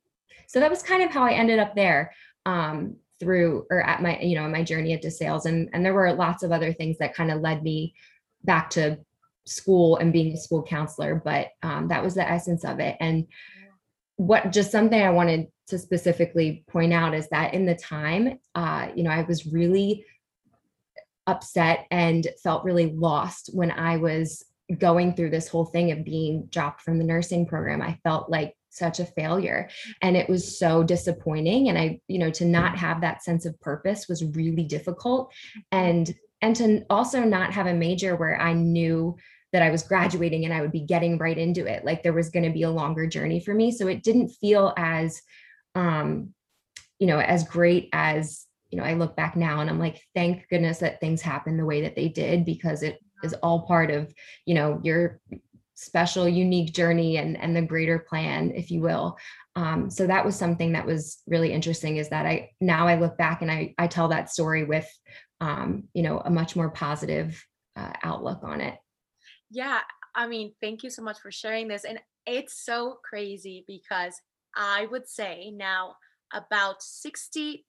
so 0.54 0.60
that 0.60 0.70
was 0.70 0.84
kind 0.84 1.02
of 1.02 1.10
how 1.10 1.24
I 1.24 1.32
ended 1.32 1.58
up 1.58 1.74
there 1.74 2.14
um, 2.46 2.98
through 3.20 3.66
or 3.72 3.82
at 3.82 4.04
my, 4.04 4.20
you 4.20 4.36
know, 4.36 4.48
my 4.48 4.62
journey 4.62 4.92
into 4.92 5.10
sales 5.10 5.48
And, 5.48 5.68
and 5.74 5.84
there 5.84 5.96
were 5.96 6.14
lots 6.14 6.44
of 6.44 6.52
other 6.52 6.72
things 6.72 7.00
that 7.00 7.16
kind 7.16 7.32
of 7.32 7.42
led 7.42 7.64
me 7.64 7.96
back 8.44 8.70
to 8.72 9.00
school 9.48 9.98
and 9.98 10.14
being 10.14 10.32
a 10.32 10.38
school 10.38 10.62
counselor, 10.62 11.16
but 11.16 11.48
um, 11.64 11.88
that 11.88 12.04
was 12.04 12.14
the 12.14 12.30
essence 12.30 12.64
of 12.64 12.80
it. 12.80 12.98
And 13.00 13.26
what 14.18 14.52
just 14.52 14.72
something 14.72 15.02
I 15.02 15.10
wanted 15.10 15.48
to 15.70 15.80
specifically 15.80 16.64
point 16.70 16.94
out 16.94 17.16
is 17.16 17.28
that 17.30 17.56
in 17.56 17.66
the 17.66 17.74
time, 17.74 18.38
uh, 18.54 18.90
you 18.96 19.02
know, 19.02 19.10
I 19.10 19.24
was 19.24 19.48
really 19.48 20.06
upset 21.26 21.88
and 21.90 22.28
felt 22.44 22.64
really 22.64 22.92
lost 22.92 23.50
when 23.54 23.72
I 23.72 23.98
was 23.98 24.46
going 24.78 25.16
through 25.16 25.32
this 25.32 25.48
whole 25.48 25.66
thing 25.66 25.90
of 25.90 26.06
being 26.06 26.46
dropped 26.52 26.82
from 26.82 27.00
the 27.00 27.06
nursing 27.06 27.48
program. 27.48 27.82
I 27.82 27.98
felt 28.04 28.30
like 28.30 28.54
such 28.78 29.00
a 29.00 29.06
failure. 29.06 29.70
And 30.02 30.18
it 30.18 30.30
was 30.30 30.58
so 30.58 30.84
disappointing. 30.84 31.70
And 31.70 31.78
i 31.78 32.00
you 32.08 32.20
know 32.20 32.32
to 32.32 32.46
not 32.46 32.78
have 32.78 33.02
that 33.02 33.24
sense 33.24 33.46
of 33.46 33.60
purpose 33.62 34.08
was 34.08 34.24
really 34.24 34.64
difficult. 34.64 35.32
And 35.72 36.14
and 36.42 36.56
to 36.58 36.84
also 36.90 37.24
not 37.24 37.54
have 37.54 37.68
a 37.68 37.74
major 37.74 38.18
where 38.18 38.40
i 38.40 38.54
knew 38.54 39.16
that 39.54 39.62
i 39.62 39.72
was 39.72 39.84
graduating 39.84 40.44
and 40.44 40.54
i 40.54 40.60
would 40.60 40.74
be 40.74 40.82
getting 40.82 41.18
right 41.18 41.38
into 41.38 41.66
it 41.66 41.86
like 41.86 42.04
there 42.04 42.12
was 42.12 42.30
going 42.30 42.44
to 42.44 42.50
be 42.52 42.64
a 42.64 42.70
longer 42.70 43.08
journey 43.08 43.40
for 43.40 43.54
me. 43.54 43.72
So 43.72 43.88
it 43.88 44.04
didn't 44.04 44.30
feel 44.30 44.74
as 44.78 45.22
um 45.76 46.34
you 47.00 47.08
know 47.08 47.20
as 47.20 47.44
great 47.44 47.90
as 47.94 48.46
you 48.70 48.78
know 48.78 48.84
i 48.84 48.94
look 48.94 49.16
back 49.16 49.36
now 49.36 49.60
and 49.60 49.70
i'm 49.70 49.80
like 49.80 50.02
thank 50.16 50.48
goodness 50.50 50.80
that 50.80 51.00
things 51.00 51.22
happened 51.22 51.60
the 51.60 51.66
way 51.66 51.82
that 51.82 51.96
they 51.96 52.08
did 52.08 52.46
because 52.46 52.84
it 52.84 53.00
is 53.24 53.34
all 53.36 53.62
part 53.62 53.90
of 53.92 54.14
you 54.46 54.54
know 54.54 54.80
your 54.84 55.20
special 55.84 56.28
unique 56.28 56.74
journey 56.74 57.18
and 57.18 57.38
and 57.38 57.56
the 57.56 57.62
greater 57.62 58.00
plan 58.00 58.52
if 58.56 58.72
you 58.72 58.82
will. 58.82 59.18
Um, 59.56 59.90
so 59.90 60.08
that 60.08 60.26
was 60.26 60.36
something 60.36 60.74
that 60.74 60.86
was 60.86 61.22
really 61.28 61.54
interesting 61.54 61.98
is 61.98 62.10
that 62.10 62.26
i 62.26 62.50
now 62.60 62.88
i 62.88 62.96
look 62.96 63.18
back 63.18 63.42
and 63.42 63.52
i 63.52 63.74
i 63.78 63.88
tell 63.88 64.08
that 64.08 64.30
story 64.30 64.64
with 64.64 64.90
um, 65.42 65.84
you 65.94 66.04
know 66.04 66.20
a 66.20 66.30
much 66.30 66.56
more 66.56 66.70
positive 66.70 67.46
uh, 67.76 67.92
outlook 68.04 68.40
on 68.44 68.62
it. 68.62 68.76
Yeah 69.50 69.82
i 70.16 70.28
mean 70.28 70.54
thank 70.62 70.84
you 70.84 70.90
so 70.90 71.02
much 71.02 71.20
for 71.20 71.32
sharing 71.32 71.68
this. 71.68 71.86
And 71.86 72.00
it's 72.26 72.64
so 72.64 73.00
crazy 73.04 73.66
because 73.68 74.20
i 74.56 74.88
would 74.92 75.08
say 75.08 75.52
now 75.54 75.96
about 76.34 76.80
60% 76.80 77.64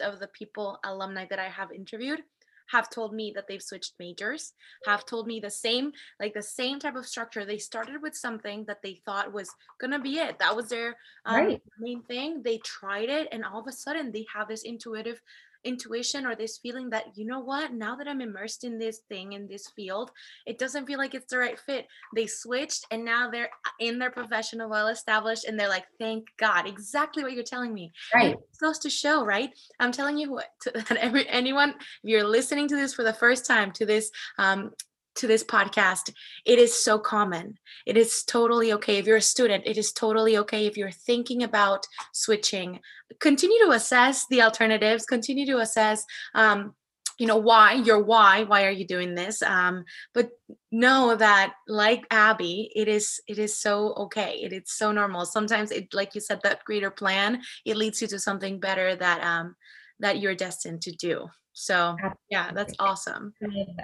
of 0.00 0.18
the 0.20 0.28
people 0.32 0.78
alumni 0.84 1.26
that 1.30 1.38
i 1.38 1.48
have 1.48 1.70
interviewed 1.72 2.20
have 2.66 2.90
told 2.90 3.14
me 3.14 3.32
that 3.34 3.46
they've 3.48 3.62
switched 3.62 3.94
majors, 3.98 4.52
have 4.86 5.06
told 5.06 5.26
me 5.26 5.40
the 5.40 5.50
same, 5.50 5.92
like 6.20 6.34
the 6.34 6.42
same 6.42 6.78
type 6.78 6.96
of 6.96 7.06
structure. 7.06 7.44
They 7.44 7.58
started 7.58 8.02
with 8.02 8.16
something 8.16 8.64
that 8.66 8.82
they 8.82 9.00
thought 9.04 9.32
was 9.32 9.50
gonna 9.80 10.00
be 10.00 10.18
it. 10.18 10.38
That 10.38 10.56
was 10.56 10.68
their 10.68 10.96
um, 11.26 11.46
right. 11.46 11.62
main 11.78 12.02
thing. 12.02 12.42
They 12.42 12.58
tried 12.58 13.08
it, 13.10 13.28
and 13.32 13.44
all 13.44 13.60
of 13.60 13.68
a 13.68 13.72
sudden 13.72 14.12
they 14.12 14.26
have 14.34 14.48
this 14.48 14.62
intuitive 14.62 15.20
intuition 15.64 16.26
or 16.26 16.34
this 16.34 16.58
feeling 16.58 16.90
that 16.90 17.06
you 17.16 17.24
know 17.24 17.40
what? 17.40 17.72
Now 17.72 17.96
that 17.96 18.08
i'm 18.08 18.20
immersed 18.20 18.64
in 18.64 18.78
this 18.78 19.00
thing 19.08 19.32
in 19.32 19.46
this 19.46 19.68
field 19.74 20.10
it 20.46 20.58
doesn't 20.58 20.86
feel 20.86 20.98
like 20.98 21.14
it's 21.14 21.30
the 21.30 21.38
right 21.38 21.58
fit. 21.58 21.86
They 22.14 22.26
switched 22.26 22.86
and 22.90 23.04
now 23.04 23.30
they're 23.30 23.50
uh, 23.66 23.70
in 23.80 23.98
their 23.98 24.10
professional 24.10 24.68
well 24.68 24.88
established 24.88 25.44
and 25.44 25.58
they're 25.58 25.68
like 25.68 25.86
thank 25.98 26.26
god. 26.38 26.66
Exactly 26.66 27.22
what 27.22 27.32
you're 27.32 27.44
telling 27.44 27.72
me. 27.72 27.92
Right. 28.14 28.34
it 28.34 28.40
goes 28.60 28.78
to 28.80 28.90
show 28.90 29.24
right? 29.24 29.50
I'm 29.80 29.92
telling 29.92 30.18
you 30.18 30.30
what 30.32 30.46
to, 30.62 30.72
that 30.72 30.96
every 30.98 31.28
anyone 31.28 31.70
if 31.70 31.76
you're 32.02 32.26
listening 32.26 32.68
to 32.68 32.76
this 32.76 32.94
for 32.94 33.04
the 33.04 33.12
first 33.12 33.46
time 33.46 33.72
to 33.72 33.86
this 33.86 34.10
um, 34.38 34.70
to 35.16 35.26
this 35.26 35.44
podcast, 35.44 36.12
it 36.44 36.58
is 36.58 36.72
so 36.72 36.98
common. 36.98 37.58
It 37.86 37.96
is 37.96 38.22
totally 38.24 38.72
okay. 38.74 38.98
If 38.98 39.06
you're 39.06 39.16
a 39.18 39.22
student, 39.22 39.64
it 39.66 39.78
is 39.78 39.92
totally 39.92 40.38
okay. 40.38 40.66
If 40.66 40.76
you're 40.76 40.90
thinking 40.90 41.42
about 41.42 41.86
switching, 42.12 42.80
continue 43.20 43.58
to 43.64 43.72
assess 43.72 44.26
the 44.28 44.42
alternatives, 44.42 45.06
continue 45.06 45.46
to 45.46 45.58
assess, 45.58 46.04
um, 46.34 46.74
you 47.18 47.28
know, 47.28 47.36
why, 47.36 47.74
your 47.74 48.02
why, 48.02 48.42
why 48.42 48.64
are 48.64 48.72
you 48.72 48.84
doing 48.84 49.14
this? 49.14 49.40
Um, 49.40 49.84
but 50.14 50.30
know 50.72 51.14
that 51.14 51.54
like 51.68 52.04
Abby, 52.10 52.72
it 52.74 52.88
is, 52.88 53.20
it 53.28 53.38
is 53.38 53.56
so 53.56 53.94
okay. 53.94 54.40
It 54.42 54.52
is 54.52 54.62
so 54.66 54.90
normal. 54.90 55.24
Sometimes 55.24 55.70
it, 55.70 55.94
like 55.94 56.16
you 56.16 56.20
said, 56.20 56.40
that 56.42 56.64
greater 56.64 56.90
plan, 56.90 57.40
it 57.64 57.76
leads 57.76 58.02
you 58.02 58.08
to 58.08 58.18
something 58.18 58.58
better 58.58 58.96
that, 58.96 59.22
um, 59.22 59.54
that 60.00 60.18
you're 60.18 60.34
destined 60.34 60.82
to 60.82 60.90
do. 60.90 61.28
So 61.54 61.96
yeah, 62.30 62.50
that's 62.52 62.74
awesome. 62.78 63.32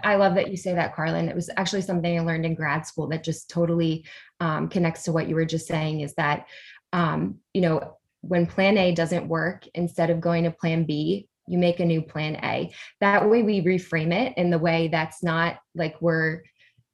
I 0.05 0.17
love 0.17 0.35
that 0.35 0.51
you 0.51 0.57
say 0.57 0.75
that, 0.75 0.95
Carlin. 0.95 1.29
It 1.29 1.37
was 1.37 1.49
actually 1.57 1.83
something 1.83 2.19
I 2.19 2.23
learned 2.23 2.45
in 2.45 2.55
grad 2.55 2.85
school 2.85 3.07
that 3.09 3.25
just 3.25 3.49
totally 3.49 4.05
um, 4.41 4.69
connects 4.69 5.05
to 5.05 5.13
what 5.13 5.29
you 5.29 5.37
were 5.37 5.45
just 5.45 5.69
saying 5.69 6.01
is 6.01 6.13
that, 6.15 6.47
um, 6.93 7.37
you 7.55 7.61
know, 7.63 7.97
when 8.23 8.47
plan 8.47 8.77
A 8.77 8.93
doesn't 8.93 9.29
work, 9.29 9.67
instead 9.75 10.11
of 10.11 10.21
going 10.21 10.45
to 10.45 10.51
plan 10.51 10.85
B, 10.85 11.29
you 11.47 11.59
make 11.59 11.81
a 11.81 11.85
new 11.85 12.03
plan 12.03 12.37
A. 12.43 12.73
That 13.01 13.29
way 13.31 13.43
we 13.43 13.63
reframe 13.63 14.13
it 14.13 14.37
in 14.37 14.51
the 14.51 14.59
way 14.59 14.89
that's 14.89 15.23
not 15.23 15.59
like 15.75 16.01
we're 16.03 16.43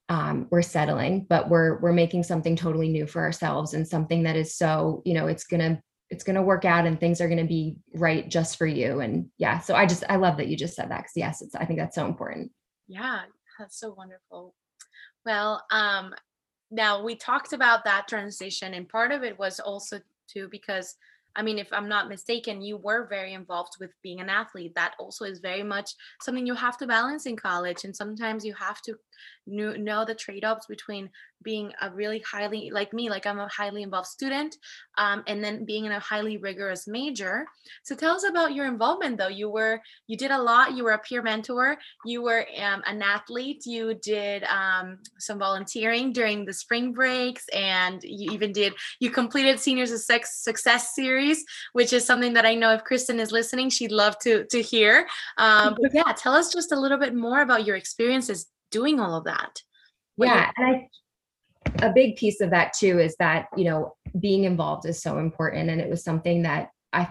um, 0.09 0.47
we're 0.51 0.63
settling, 0.63 1.27
but 1.29 1.49
we're 1.49 1.81
we're 1.81 1.93
making 1.93 2.23
something 2.23 2.55
totally 2.55 2.89
new 2.89 3.07
for 3.07 3.23
ourselves 3.23 3.75
and 3.75 3.89
something 3.89 4.23
that 4.23 4.37
is 4.37 4.55
so, 4.55 5.03
you 5.05 5.15
know, 5.15 5.27
it's 5.27 5.45
gonna 5.45 5.83
it's 6.11 6.25
going 6.25 6.37
to 6.37 6.43
work 6.43 6.65
out 6.65 6.87
and 6.87 7.01
things 7.01 7.21
are 7.21 7.29
going 7.29 7.39
to 7.39 7.45
be 7.45 7.77
right 7.95 8.29
just 8.29 8.57
for 8.57 8.67
you 8.67 9.01
and 9.01 9.29
yeah 9.39 9.59
so 9.59 9.75
i 9.75 9.87
just 9.87 10.05
i 10.09 10.17
love 10.17 10.37
that 10.37 10.49
you 10.49 10.57
just 10.57 10.75
said 10.75 10.91
that 10.91 10.99
because 10.99 11.13
yes 11.17 11.43
it's 11.43 11.55
i 11.55 11.65
think 11.65 11.79
that's 11.79 11.95
so 11.95 12.07
important 12.07 12.51
yeah 12.89 13.21
that's 13.59 13.81
so 13.81 13.93
wonderful 13.97 14.55
well 15.25 15.65
um 15.71 16.15
now 16.71 17.03
we 17.03 17.15
talked 17.15 17.53
about 17.53 17.85
that 17.85 18.09
transition 18.09 18.75
and 18.75 18.89
part 18.89 19.13
of 19.13 19.23
it 19.23 19.39
was 19.39 19.61
also 19.61 20.01
too 20.29 20.49
because 20.51 20.97
I 21.37 21.43
mean, 21.43 21.59
if 21.59 21.71
I'm 21.71 21.89
not 21.89 22.09
mistaken, 22.09 22.63
you 22.63 22.79
were 22.79 23.07
very 23.07 23.35
involved 23.35 23.75
with 23.79 23.91
being 24.03 24.21
an 24.21 24.31
athlete. 24.31 24.73
That 24.75 24.95
also 24.99 25.27
is 25.27 25.39
very 25.39 25.63
much 25.63 25.91
something 26.23 26.47
you 26.47 26.55
have 26.55 26.79
to 26.79 26.87
balance 26.87 27.27
in 27.27 27.37
college. 27.37 27.85
And 27.85 27.95
sometimes 27.95 28.45
you 28.45 28.55
have 28.55 28.81
to 28.83 28.97
know, 29.47 30.05
the 30.05 30.15
trade 30.15 30.47
offs 30.47 30.67
between 30.67 31.11
being 31.43 31.73
a 31.81 31.91
really 31.91 32.21
highly, 32.21 32.71
like 32.71 32.93
me, 32.93 33.09
like 33.09 33.27
I'm 33.27 33.39
a 33.39 33.49
highly 33.49 33.83
involved 33.83 34.09
student, 34.09 34.57
um, 34.99 35.23
and 35.27 35.43
then 35.43 35.65
being 35.65 35.85
in 35.85 35.93
a 35.93 36.01
highly 36.01 36.37
rigorous 36.37 36.87
major. 36.87 37.47
So 37.83 37.95
tell 37.95 38.15
us 38.15 38.25
about 38.29 38.55
your 38.55 38.67
involvement 38.67 39.19
though. 39.19 39.29
You 39.29 39.49
were, 39.49 39.81
you 40.07 40.17
did 40.17 40.31
a 40.31 40.39
lot. 40.39 40.75
You 40.75 40.85
were 40.85 40.93
a 40.93 40.99
peer 40.99 41.23
mentor. 41.23 41.77
You 42.05 42.23
were 42.23 42.47
um, 42.61 42.83
an 42.87 43.03
athlete. 43.03 43.65
You 43.67 43.95
did 43.95 44.45
um, 44.45 44.99
some 45.19 45.39
volunteering 45.39 46.13
during 46.13 46.45
the 46.45 46.53
spring 46.53 46.93
breaks, 46.93 47.47
and 47.55 48.03
you 48.03 48.33
even 48.33 48.53
did, 48.53 48.75
you 49.01 49.11
completed 49.11 49.61
Seniors 49.61 49.91
of 49.93 50.01
Sex 50.01 50.43
Success 50.43 50.95
Series, 50.95 51.45
which 51.73 51.93
is 51.93 52.05
something 52.05 52.33
that 52.35 52.47
I 52.47 52.55
know 52.55 52.73
if 52.73 52.85
Kristen 52.85 53.21
is 53.21 53.33
listening, 53.33 53.71
she'd 53.71 53.93
love 53.93 54.19
to, 54.21 54.45
to 54.47 54.63
hear. 54.63 55.07
Um, 55.39 55.77
but 55.81 55.93
yeah, 55.95 56.13
tell 56.17 56.35
us 56.35 56.53
just 56.53 56.73
a 56.73 56.81
little 56.81 56.99
bit 56.99 57.15
more 57.15 57.41
about 57.43 57.67
your 57.67 57.77
experiences 57.77 58.47
doing 58.71 59.01
all 59.01 59.15
of 59.15 59.25
that 59.25 59.63
yeah 60.19 60.51
and 60.57 60.77
i 60.77 60.89
a 61.83 61.93
big 61.93 62.17
piece 62.17 62.41
of 62.41 62.51
that 62.51 62.73
too 62.73 62.99
is 62.99 63.17
that 63.19 63.47
you 63.57 63.65
know 63.65 63.95
being 64.19 64.45
involved 64.45 64.87
is 64.87 65.03
so 65.03 65.19
important. 65.19 65.71
And 65.71 65.81
it 65.81 65.91
was 65.91 66.05
something 66.05 66.43
that 66.43 66.71
i 66.93 67.09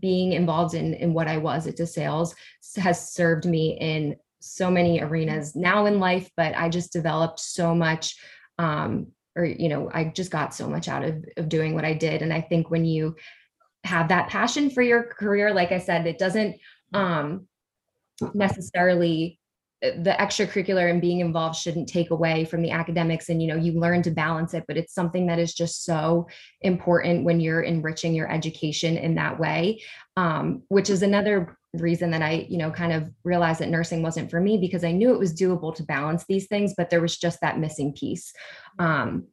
being 0.00 0.32
involved 0.32 0.74
in 0.74 0.94
in 0.94 1.12
what 1.12 1.28
i 1.28 1.36
was 1.36 1.66
at 1.66 1.76
DeSales 1.76 2.34
has 2.76 3.12
served 3.12 3.44
me 3.44 3.76
in 3.78 4.16
so 4.40 4.70
many 4.70 5.00
arenas 5.00 5.54
now 5.54 5.86
in 5.86 6.00
life 6.00 6.30
but 6.36 6.56
i 6.56 6.68
just 6.68 6.92
developed 6.92 7.38
so 7.38 7.74
much 7.74 8.16
um 8.58 9.06
or 9.36 9.44
you 9.44 9.68
know 9.68 9.90
i 9.92 10.04
just 10.04 10.30
got 10.30 10.54
so 10.54 10.68
much 10.68 10.88
out 10.88 11.04
of 11.04 11.24
of 11.36 11.48
doing 11.48 11.74
what 11.74 11.84
i 11.84 11.92
did. 11.92 12.22
And 12.22 12.32
i 12.32 12.40
think 12.40 12.70
when 12.70 12.84
you 12.84 13.16
have 13.84 14.08
that 14.08 14.28
passion 14.28 14.70
for 14.70 14.82
your 14.82 15.02
career 15.02 15.52
like 15.52 15.72
i 15.72 15.78
said 15.78 16.06
it 16.06 16.18
doesn't 16.18 16.56
um 16.94 17.46
necessarily 18.34 19.38
the 19.82 20.14
extracurricular 20.20 20.88
and 20.88 21.00
being 21.00 21.18
involved 21.18 21.56
shouldn't 21.56 21.88
take 21.88 22.10
away 22.10 22.44
from 22.44 22.62
the 22.62 22.70
academics 22.70 23.28
and 23.28 23.42
you 23.42 23.48
know 23.48 23.56
you 23.56 23.72
learn 23.72 24.00
to 24.00 24.12
balance 24.12 24.54
it 24.54 24.64
but 24.68 24.76
it's 24.76 24.94
something 24.94 25.26
that 25.26 25.40
is 25.40 25.52
just 25.52 25.84
so 25.84 26.28
important 26.60 27.24
when 27.24 27.40
you're 27.40 27.62
enriching 27.62 28.14
your 28.14 28.30
education 28.30 28.96
in 28.96 29.16
that 29.16 29.38
way. 29.38 29.82
Um, 30.16 30.62
which 30.68 30.90
is 30.90 31.02
another 31.02 31.56
reason 31.74 32.10
that 32.10 32.20
i 32.20 32.46
you 32.50 32.58
know 32.58 32.70
kind 32.70 32.92
of 32.92 33.10
realized 33.24 33.60
that 33.60 33.70
nursing 33.70 34.02
wasn't 34.02 34.30
for 34.30 34.38
me 34.38 34.58
because 34.58 34.84
i 34.84 34.92
knew 34.92 35.14
it 35.14 35.18
was 35.18 35.32
doable 35.32 35.74
to 35.74 35.82
balance 35.82 36.26
these 36.26 36.46
things 36.46 36.74
but 36.76 36.90
there 36.90 37.00
was 37.00 37.16
just 37.16 37.40
that 37.40 37.58
missing 37.58 37.94
piece. 37.94 38.34
Um, 38.78 39.28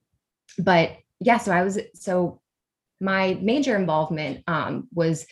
but 0.57 0.91
yeah 1.19 1.37
so 1.37 1.51
i 1.51 1.63
was 1.63 1.77
so 1.95 2.39
my 3.01 3.37
major 3.41 3.75
involvement 3.75 4.43
um, 4.47 4.87
was 4.93 5.25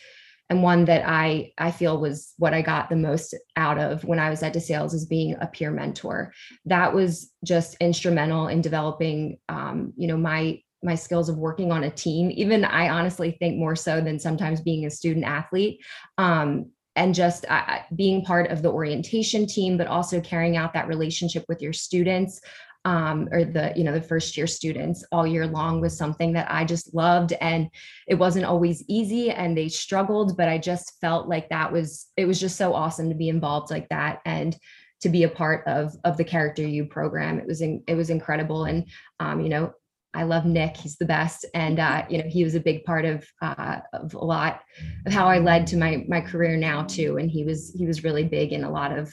and 0.50 0.62
one 0.62 0.86
that 0.86 1.04
I 1.06 1.52
I 1.58 1.70
feel 1.70 2.00
was 2.00 2.32
what 2.38 2.54
I 2.54 2.62
got 2.62 2.88
the 2.88 2.96
most 2.96 3.34
out 3.56 3.78
of 3.78 4.04
when 4.04 4.18
I 4.18 4.30
was 4.30 4.42
at 4.42 4.54
DeSales 4.54 4.94
is 4.94 5.06
being 5.06 5.36
a 5.40 5.46
peer 5.46 5.70
mentor. 5.70 6.32
That 6.64 6.94
was 6.94 7.30
just 7.44 7.76
instrumental 7.80 8.48
in 8.48 8.60
developing, 8.60 9.38
um, 9.48 9.92
you 9.96 10.08
know, 10.08 10.16
my 10.16 10.60
my 10.82 10.94
skills 10.94 11.28
of 11.28 11.36
working 11.36 11.72
on 11.72 11.84
a 11.84 11.90
team. 11.90 12.30
Even 12.30 12.64
I 12.64 12.88
honestly 12.88 13.32
think 13.32 13.58
more 13.58 13.76
so 13.76 14.00
than 14.00 14.18
sometimes 14.18 14.60
being 14.60 14.86
a 14.86 14.90
student 14.90 15.26
athlete. 15.26 15.80
Um, 16.16 16.70
and 16.96 17.14
just 17.14 17.44
uh, 17.48 17.78
being 17.94 18.24
part 18.24 18.50
of 18.50 18.60
the 18.60 18.72
orientation 18.72 19.46
team, 19.46 19.76
but 19.76 19.86
also 19.86 20.20
carrying 20.20 20.56
out 20.56 20.72
that 20.74 20.88
relationship 20.88 21.44
with 21.48 21.62
your 21.62 21.72
students, 21.72 22.40
um, 22.84 23.28
or 23.32 23.44
the 23.44 23.72
you 23.76 23.84
know 23.84 23.92
the 23.92 24.00
first 24.00 24.36
year 24.36 24.46
students 24.46 25.04
all 25.12 25.26
year 25.26 25.46
long 25.46 25.80
was 25.80 25.96
something 25.96 26.32
that 26.32 26.50
I 26.50 26.64
just 26.64 26.94
loved 26.94 27.32
and 27.40 27.68
it 28.06 28.14
wasn't 28.14 28.46
always 28.46 28.84
easy 28.88 29.30
and 29.30 29.56
they 29.56 29.68
struggled 29.68 30.36
but 30.36 30.48
I 30.48 30.58
just 30.58 30.98
felt 31.00 31.28
like 31.28 31.48
that 31.48 31.72
was 31.72 32.06
it 32.16 32.26
was 32.26 32.40
just 32.40 32.56
so 32.56 32.74
awesome 32.74 33.08
to 33.08 33.14
be 33.14 33.28
involved 33.28 33.70
like 33.70 33.88
that 33.90 34.20
and 34.24 34.56
to 35.00 35.08
be 35.08 35.24
a 35.24 35.28
part 35.28 35.66
of 35.66 35.96
of 36.04 36.16
the 36.16 36.24
character 36.24 36.62
you 36.62 36.86
program 36.86 37.38
it 37.38 37.46
was 37.46 37.60
in, 37.60 37.82
it 37.86 37.94
was 37.94 38.10
incredible 38.10 38.64
and 38.64 38.86
um, 39.20 39.40
you 39.40 39.48
know 39.48 39.72
I 40.14 40.22
love 40.22 40.46
Nick. 40.46 40.76
He's 40.76 40.96
the 40.96 41.04
best, 41.04 41.44
and 41.54 41.78
uh, 41.78 42.04
you 42.10 42.18
know 42.18 42.28
he 42.28 42.42
was 42.42 42.54
a 42.54 42.60
big 42.60 42.84
part 42.84 43.04
of 43.04 43.26
uh, 43.42 43.80
of 43.92 44.14
a 44.14 44.24
lot 44.24 44.62
of 45.06 45.12
how 45.12 45.28
I 45.28 45.38
led 45.38 45.66
to 45.68 45.76
my 45.76 46.04
my 46.08 46.20
career 46.20 46.56
now 46.56 46.82
too. 46.82 47.18
And 47.18 47.30
he 47.30 47.44
was 47.44 47.72
he 47.76 47.86
was 47.86 48.04
really 48.04 48.24
big 48.24 48.52
in 48.52 48.64
a 48.64 48.70
lot 48.70 48.96
of 48.96 49.12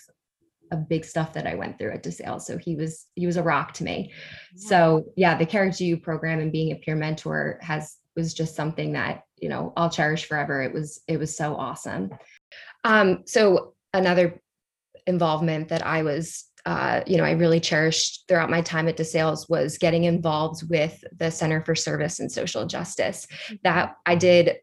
of 0.75 0.89
big 0.89 1.05
stuff 1.05 1.33
that 1.33 1.47
I 1.47 1.55
went 1.55 1.77
through 1.77 1.91
at 1.91 2.03
DeSales. 2.03 2.41
So 2.41 2.57
he 2.57 2.75
was 2.75 3.07
he 3.15 3.25
was 3.25 3.37
a 3.37 3.43
rock 3.43 3.73
to 3.75 3.83
me. 3.83 4.11
Yeah. 4.55 4.67
So 4.69 5.05
yeah, 5.15 5.37
the 5.37 5.45
Character 5.45 5.83
You 5.83 5.97
program 5.97 6.39
and 6.39 6.51
being 6.51 6.71
a 6.71 6.75
peer 6.75 6.95
mentor 6.95 7.59
has 7.61 7.97
was 8.15 8.33
just 8.33 8.55
something 8.55 8.93
that 8.93 9.23
you 9.37 9.49
know 9.49 9.73
I'll 9.75 9.89
cherish 9.89 10.25
forever. 10.25 10.61
It 10.61 10.73
was 10.73 11.01
it 11.07 11.17
was 11.17 11.35
so 11.35 11.55
awesome. 11.55 12.11
Um, 12.83 13.23
so 13.25 13.73
another 13.93 14.41
involvement 15.07 15.69
that 15.69 15.85
I 15.85 16.03
was 16.03 16.45
uh, 16.65 17.01
you 17.05 17.17
know, 17.17 17.23
I 17.23 17.31
really 17.31 17.59
cherished 17.59 18.23
throughout 18.27 18.49
my 18.49 18.61
time 18.61 18.87
at 18.87 18.97
DeSales 18.97 19.47
was 19.47 19.77
getting 19.77 20.05
involved 20.05 20.67
with 20.67 21.03
the 21.15 21.29
Center 21.29 21.63
for 21.63 21.75
Service 21.75 22.19
and 22.19 22.31
Social 22.31 22.65
Justice. 22.65 23.27
Mm-hmm. 23.27 23.55
That 23.63 23.95
I 24.05 24.15
did 24.15 24.55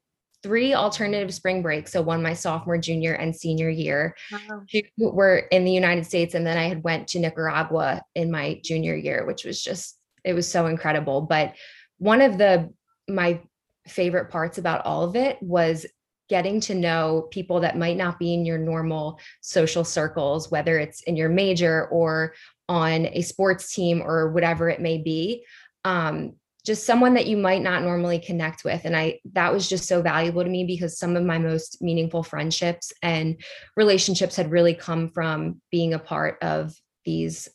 three 0.42 0.74
alternative 0.74 1.32
spring 1.32 1.62
breaks. 1.62 1.92
So 1.92 2.02
one 2.02 2.22
my 2.22 2.34
sophomore, 2.34 2.78
junior, 2.78 3.14
and 3.14 3.34
senior 3.34 3.70
year. 3.70 4.16
Wow. 4.30 4.64
were 4.98 5.38
in 5.50 5.64
the 5.64 5.72
United 5.72 6.06
States, 6.06 6.34
and 6.34 6.46
then 6.46 6.58
I 6.58 6.64
had 6.64 6.82
went 6.82 7.08
to 7.08 7.20
Nicaragua 7.20 8.02
in 8.14 8.30
my 8.30 8.60
junior 8.64 8.96
year, 8.96 9.26
which 9.26 9.44
was 9.44 9.62
just 9.62 9.98
it 10.24 10.34
was 10.34 10.50
so 10.50 10.66
incredible. 10.66 11.22
But 11.22 11.54
one 11.98 12.20
of 12.20 12.38
the 12.38 12.72
my 13.08 13.40
favorite 13.86 14.30
parts 14.30 14.58
about 14.58 14.84
all 14.84 15.04
of 15.04 15.16
it 15.16 15.38
was 15.42 15.86
getting 16.28 16.60
to 16.60 16.74
know 16.74 17.28
people 17.30 17.60
that 17.60 17.76
might 17.76 17.96
not 17.96 18.18
be 18.18 18.32
in 18.32 18.46
your 18.46 18.58
normal 18.58 19.18
social 19.40 19.84
circles, 19.84 20.50
whether 20.50 20.78
it's 20.78 21.02
in 21.02 21.16
your 21.16 21.28
major 21.28 21.88
or 21.88 22.32
on 22.68 23.06
a 23.06 23.22
sports 23.22 23.74
team 23.74 24.00
or 24.00 24.30
whatever 24.30 24.68
it 24.68 24.80
may 24.80 24.98
be. 24.98 25.44
Um, 25.84 26.34
just 26.64 26.86
someone 26.86 27.14
that 27.14 27.26
you 27.26 27.36
might 27.36 27.62
not 27.62 27.82
normally 27.82 28.18
connect 28.18 28.64
with 28.64 28.84
and 28.84 28.96
i 28.96 29.18
that 29.32 29.52
was 29.52 29.68
just 29.68 29.86
so 29.86 30.02
valuable 30.02 30.42
to 30.42 30.50
me 30.50 30.64
because 30.64 30.98
some 30.98 31.16
of 31.16 31.24
my 31.24 31.38
most 31.38 31.82
meaningful 31.82 32.22
friendships 32.22 32.92
and 33.02 33.40
relationships 33.76 34.36
had 34.36 34.50
really 34.50 34.74
come 34.74 35.10
from 35.10 35.60
being 35.70 35.94
a 35.94 35.98
part 35.98 36.38
of 36.42 36.74
these 37.04 37.48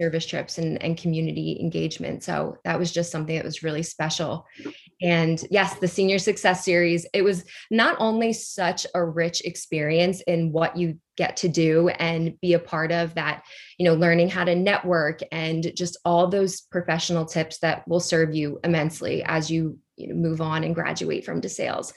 service 0.00 0.24
trips 0.24 0.58
and, 0.58 0.82
and 0.82 0.96
community 0.96 1.58
engagement. 1.60 2.24
So 2.24 2.56
that 2.64 2.78
was 2.78 2.90
just 2.90 3.12
something 3.12 3.36
that 3.36 3.44
was 3.44 3.62
really 3.62 3.82
special. 3.82 4.46
And 5.02 5.42
yes, 5.50 5.74
the 5.74 5.88
Senior 5.88 6.18
Success 6.18 6.64
Series, 6.64 7.06
it 7.12 7.22
was 7.22 7.44
not 7.70 7.96
only 7.98 8.32
such 8.32 8.86
a 8.94 9.04
rich 9.04 9.42
experience 9.42 10.22
in 10.22 10.52
what 10.52 10.76
you 10.76 10.98
get 11.20 11.36
to 11.36 11.48
do 11.50 11.90
and 11.90 12.40
be 12.40 12.54
a 12.54 12.58
part 12.58 12.90
of 12.90 13.14
that, 13.14 13.42
you 13.76 13.84
know, 13.84 13.92
learning 13.92 14.30
how 14.30 14.42
to 14.42 14.54
network 14.54 15.20
and 15.30 15.70
just 15.76 15.98
all 16.02 16.26
those 16.26 16.62
professional 16.62 17.26
tips 17.26 17.58
that 17.58 17.86
will 17.86 18.00
serve 18.00 18.34
you 18.34 18.58
immensely 18.64 19.22
as 19.24 19.50
you, 19.50 19.78
you 20.00 20.08
know, 20.08 20.14
move 20.14 20.40
on 20.40 20.64
and 20.64 20.74
graduate 20.74 21.24
from 21.24 21.40
DeSales. 21.40 21.92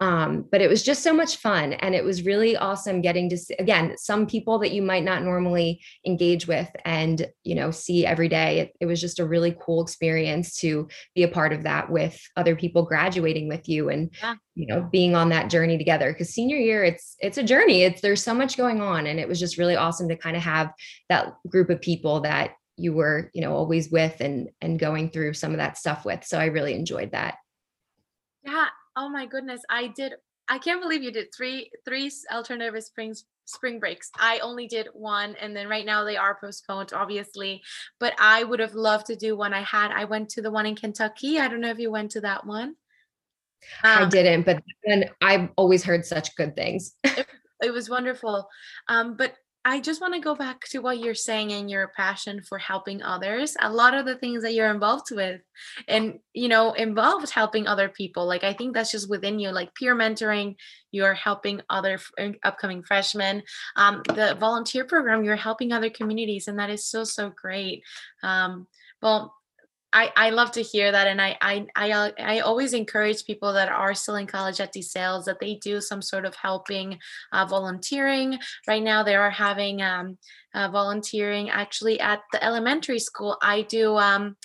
Um, 0.00 0.44
but 0.52 0.60
it 0.60 0.70
was 0.70 0.84
just 0.84 1.02
so 1.02 1.12
much 1.12 1.38
fun 1.38 1.72
and 1.72 1.92
it 1.92 2.04
was 2.04 2.24
really 2.24 2.56
awesome 2.56 3.00
getting 3.00 3.28
to 3.30 3.36
see, 3.36 3.54
again 3.54 3.96
some 3.96 4.28
people 4.28 4.60
that 4.60 4.70
you 4.70 4.80
might 4.80 5.02
not 5.02 5.24
normally 5.24 5.80
engage 6.06 6.46
with 6.46 6.70
and 6.84 7.26
you 7.42 7.56
know 7.56 7.72
see 7.72 8.06
every 8.06 8.28
day. 8.28 8.60
It, 8.60 8.72
it, 8.80 8.86
was 8.86 9.00
just 9.00 9.18
a 9.18 9.26
really 9.26 9.56
cool 9.60 9.82
experience 9.82 10.54
to 10.58 10.86
be 11.16 11.24
a 11.24 11.28
part 11.28 11.52
of 11.52 11.64
that 11.64 11.90
with 11.90 12.20
other 12.36 12.54
people 12.54 12.84
graduating 12.84 13.48
with 13.48 13.68
you 13.68 13.88
and 13.88 14.10
yeah. 14.22 14.36
you 14.54 14.68
know 14.68 14.88
being 14.92 15.16
on 15.16 15.30
that 15.30 15.50
journey 15.50 15.76
together. 15.76 16.12
Because 16.12 16.32
senior 16.32 16.58
year 16.58 16.84
it's 16.84 17.16
it's 17.18 17.38
a 17.38 17.42
journey. 17.42 17.82
It's 17.82 18.00
there's 18.00 18.22
so 18.22 18.34
much 18.34 18.56
going 18.56 18.80
on 18.80 19.08
and 19.08 19.18
it 19.18 19.28
was 19.28 19.40
just 19.40 19.58
really 19.58 19.74
awesome 19.74 20.08
to 20.10 20.16
kind 20.16 20.36
of 20.36 20.44
have 20.44 20.72
that 21.08 21.34
group 21.48 21.70
of 21.70 21.80
people 21.80 22.20
that 22.20 22.52
you 22.76 22.92
were 22.92 23.32
you 23.34 23.40
know 23.40 23.52
always 23.52 23.90
with 23.90 24.20
and 24.20 24.48
and 24.60 24.78
going 24.78 25.10
through 25.10 25.34
some 25.34 25.50
of 25.50 25.56
that 25.58 25.76
stuff 25.76 26.04
with. 26.04 26.24
So 26.24 26.38
i 26.38 26.44
really 26.44 26.74
enjoyed 26.74 27.10
that 27.10 27.34
yeah 28.44 28.68
Oh 28.98 29.08
my 29.08 29.26
goodness, 29.26 29.62
I 29.70 29.86
did. 29.86 30.14
I 30.48 30.58
can't 30.58 30.82
believe 30.82 31.04
you 31.04 31.12
did 31.12 31.32
three 31.32 31.70
three 31.84 32.10
alternative 32.32 32.82
springs 32.82 33.26
spring 33.44 33.78
breaks. 33.78 34.10
I 34.18 34.40
only 34.40 34.66
did 34.66 34.88
one, 34.92 35.36
and 35.40 35.54
then 35.54 35.68
right 35.68 35.86
now 35.86 36.02
they 36.02 36.16
are 36.16 36.36
postponed, 36.40 36.92
obviously. 36.92 37.62
But 38.00 38.14
I 38.18 38.42
would 38.42 38.58
have 38.58 38.74
loved 38.74 39.06
to 39.06 39.14
do 39.14 39.36
one. 39.36 39.54
I 39.54 39.60
had. 39.60 39.92
I 39.92 40.04
went 40.04 40.30
to 40.30 40.42
the 40.42 40.50
one 40.50 40.66
in 40.66 40.74
Kentucky. 40.74 41.38
I 41.38 41.46
don't 41.46 41.60
know 41.60 41.70
if 41.70 41.78
you 41.78 41.92
went 41.92 42.10
to 42.12 42.20
that 42.22 42.44
one. 42.44 42.74
Um, 43.84 44.02
I 44.02 44.04
didn't, 44.06 44.44
but 44.44 44.64
then 44.84 45.04
I've 45.22 45.50
always 45.56 45.84
heard 45.84 46.04
such 46.04 46.34
good 46.34 46.56
things. 46.56 46.96
it, 47.04 47.26
it 47.62 47.70
was 47.70 47.88
wonderful. 47.88 48.48
Um, 48.88 49.16
but 49.16 49.34
I 49.68 49.80
just 49.80 50.00
want 50.00 50.14
to 50.14 50.20
go 50.20 50.34
back 50.34 50.62
to 50.70 50.78
what 50.78 50.98
you're 50.98 51.14
saying 51.14 51.52
and 51.52 51.70
your 51.70 51.88
passion 51.88 52.40
for 52.42 52.56
helping 52.56 53.02
others. 53.02 53.54
A 53.60 53.70
lot 53.70 53.92
of 53.92 54.06
the 54.06 54.16
things 54.16 54.42
that 54.42 54.54
you're 54.54 54.70
involved 54.70 55.10
with 55.10 55.42
and, 55.86 56.20
you 56.32 56.48
know, 56.48 56.72
involved 56.72 57.30
helping 57.30 57.66
other 57.66 57.90
people. 57.90 58.26
Like, 58.26 58.44
I 58.44 58.54
think 58.54 58.72
that's 58.72 58.90
just 58.90 59.10
within 59.10 59.38
you, 59.38 59.50
like 59.50 59.74
peer 59.74 59.94
mentoring, 59.94 60.56
you're 60.90 61.12
helping 61.12 61.60
other 61.68 61.98
upcoming 62.44 62.82
freshmen. 62.82 63.42
Um, 63.76 64.02
the 64.06 64.38
volunteer 64.40 64.86
program, 64.86 65.22
you're 65.22 65.36
helping 65.36 65.72
other 65.72 65.90
communities, 65.90 66.48
and 66.48 66.58
that 66.58 66.70
is 66.70 66.86
so, 66.86 67.04
so 67.04 67.30
great. 67.30 67.82
Um, 68.22 68.66
well, 69.02 69.34
I, 69.98 70.12
I 70.14 70.30
love 70.30 70.52
to 70.52 70.62
hear 70.62 70.92
that 70.92 71.08
and 71.08 71.20
I, 71.20 71.36
I 71.40 71.66
I 71.74 71.90
uh, 71.90 72.10
I 72.20 72.38
always 72.40 72.72
encourage 72.72 73.24
people 73.24 73.52
that 73.54 73.68
are 73.68 73.94
still 73.94 74.14
in 74.14 74.28
college 74.28 74.60
at 74.60 74.72
DeSales 74.72 75.24
that 75.24 75.40
they 75.40 75.56
do 75.56 75.80
some 75.80 76.02
sort 76.02 76.24
of 76.24 76.36
helping 76.36 77.00
uh, 77.32 77.46
volunteering. 77.46 78.38
Right 78.68 78.82
now 78.82 79.02
they 79.02 79.16
are 79.16 79.30
having 79.30 79.82
um, 79.82 80.16
uh, 80.54 80.68
volunteering 80.68 81.50
actually 81.50 81.98
at 81.98 82.20
the 82.32 82.42
elementary 82.44 83.00
school. 83.00 83.38
I 83.42 83.62
do 83.62 83.96
um, 83.96 84.36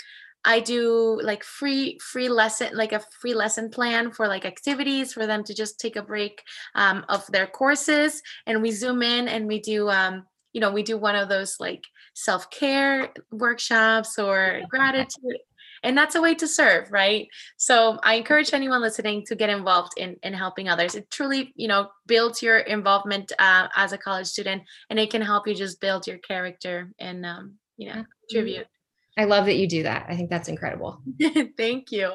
I 0.44 0.60
do 0.60 1.20
like 1.22 1.44
free 1.44 2.00
free 2.00 2.30
lesson 2.30 2.70
like 2.74 2.92
a 2.92 3.04
free 3.22 3.36
lesson 3.36 3.70
plan 3.70 4.12
for 4.12 4.28
like 4.28 4.46
activities 4.46 5.14
for 5.14 5.28
them 5.28 5.44
to 5.44 5.54
just 5.54 5.80
take 5.80 5.98
a 5.98 6.02
break 6.02 6.42
um, 6.74 7.06
of 7.10 7.28
their 7.28 7.46
courses 7.46 8.24
and 8.48 8.64
we 8.64 8.72
zoom 8.72 9.04
in 9.04 9.28
and 9.28 9.48
we 9.48 9.60
do 9.60 9.88
um, 9.90 10.26
you 10.54 10.62
know 10.62 10.72
we 10.72 10.84
do 10.84 10.98
one 10.98 11.16
of 11.16 11.30
those 11.30 11.58
like 11.60 11.84
self-care 12.14 13.10
workshops 13.32 14.18
or 14.18 14.62
gratitude 14.70 15.40
and 15.84 15.98
that's 15.98 16.16
a 16.16 16.22
way 16.22 16.34
to 16.34 16.48
serve 16.48 16.92
right 16.92 17.28
so 17.58 18.00
i 18.04 18.14
encourage 18.14 18.54
anyone 18.54 18.82
listening 18.82 19.24
to 19.26 19.36
get 19.36 19.50
involved 19.50 19.92
in 19.98 20.16
in 20.24 20.34
helping 20.34 20.70
others 20.70 20.96
it 20.96 21.10
truly 21.10 21.52
you 21.56 21.68
know 21.68 21.90
builds 22.08 22.42
your 22.42 22.60
involvement 22.60 23.32
uh, 23.40 23.68
as 23.76 23.92
a 23.92 23.98
college 23.98 24.28
student 24.28 24.62
and 24.90 25.00
it 25.00 25.10
can 25.10 25.22
help 25.22 25.48
you 25.48 25.56
just 25.56 25.82
build 25.82 26.08
your 26.08 26.20
character 26.20 26.92
and 27.00 27.26
um, 27.26 27.56
you 27.78 27.88
know 27.88 28.06
contribute 28.30 28.68
I 29.16 29.26
love 29.26 29.46
that 29.46 29.58
you 29.58 29.68
do 29.68 29.84
that. 29.84 30.08
I 30.10 30.16
think 30.16 30.32
that's 30.32 30.48
incredible. 30.48 31.00
Thank 31.58 31.92
you. 31.92 32.14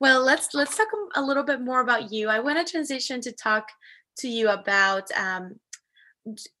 Well, 0.00 0.22
let's 0.22 0.54
let's 0.54 0.76
talk 0.76 0.86
a 1.16 1.20
little 1.20 1.42
bit 1.42 1.60
more 1.60 1.80
about 1.80 2.12
you. 2.12 2.28
I 2.28 2.38
want 2.38 2.64
to 2.64 2.70
transition 2.70 3.20
to 3.22 3.32
talk 3.32 3.68
to 4.18 4.28
you 4.28 4.50
about 4.50 5.10
um, 5.18 5.58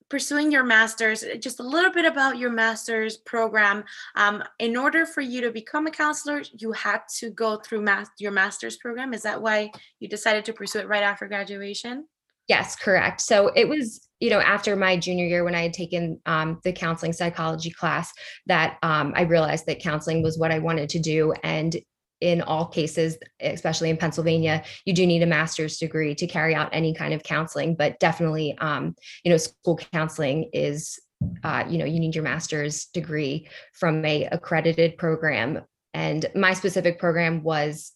pursuing 0.08 0.52
your 0.52 0.64
master's, 0.64 1.22
uh, 1.22 1.34
just 1.40 1.60
a 1.60 1.62
little 1.62 1.92
bit 1.92 2.04
about 2.04 2.38
your 2.38 2.50
master's 2.50 3.16
program. 3.18 3.84
Um, 4.14 4.42
in 4.58 4.76
order 4.76 5.06
for 5.06 5.20
you 5.20 5.40
to 5.42 5.50
become 5.50 5.86
a 5.86 5.90
counselor, 5.90 6.42
you 6.58 6.72
had 6.72 7.02
to 7.18 7.30
go 7.30 7.56
through 7.56 7.82
math, 7.82 8.10
your 8.18 8.32
master's 8.32 8.76
program. 8.76 9.14
Is 9.14 9.22
that 9.22 9.40
why 9.40 9.70
you 10.00 10.08
decided 10.08 10.44
to 10.46 10.52
pursue 10.52 10.80
it 10.80 10.88
right 10.88 11.02
after 11.02 11.26
graduation? 11.26 12.06
Yes, 12.48 12.76
correct. 12.76 13.20
So 13.20 13.48
it 13.56 13.68
was, 13.68 14.08
you 14.20 14.30
know, 14.30 14.40
after 14.40 14.76
my 14.76 14.96
junior 14.96 15.26
year 15.26 15.42
when 15.42 15.56
I 15.56 15.62
had 15.62 15.72
taken 15.72 16.20
um, 16.26 16.60
the 16.62 16.72
counseling 16.72 17.12
psychology 17.12 17.70
class 17.70 18.12
that 18.46 18.78
um, 18.82 19.12
I 19.16 19.22
realized 19.22 19.66
that 19.66 19.80
counseling 19.80 20.22
was 20.22 20.38
what 20.38 20.52
I 20.52 20.60
wanted 20.60 20.88
to 20.90 21.00
do. 21.00 21.32
And 21.42 21.76
in 22.20 22.40
all 22.42 22.66
cases, 22.66 23.18
especially 23.40 23.90
in 23.90 23.96
Pennsylvania, 23.96 24.64
you 24.84 24.94
do 24.94 25.06
need 25.06 25.22
a 25.22 25.26
master's 25.26 25.78
degree 25.78 26.14
to 26.14 26.26
carry 26.26 26.54
out 26.54 26.70
any 26.72 26.94
kind 26.94 27.12
of 27.12 27.22
counseling. 27.22 27.74
But 27.74 28.00
definitely, 28.00 28.56
um, 28.58 28.94
you 29.24 29.30
know, 29.30 29.36
school 29.36 29.78
counseling 29.92 30.50
is, 30.52 30.98
uh, 31.44 31.64
you 31.68 31.78
know, 31.78 31.84
you 31.84 32.00
need 32.00 32.14
your 32.14 32.24
master's 32.24 32.86
degree 32.86 33.48
from 33.74 34.04
a 34.04 34.24
accredited 34.32 34.96
program. 34.96 35.62
And 35.92 36.26
my 36.34 36.54
specific 36.54 36.98
program 36.98 37.42
was, 37.42 37.92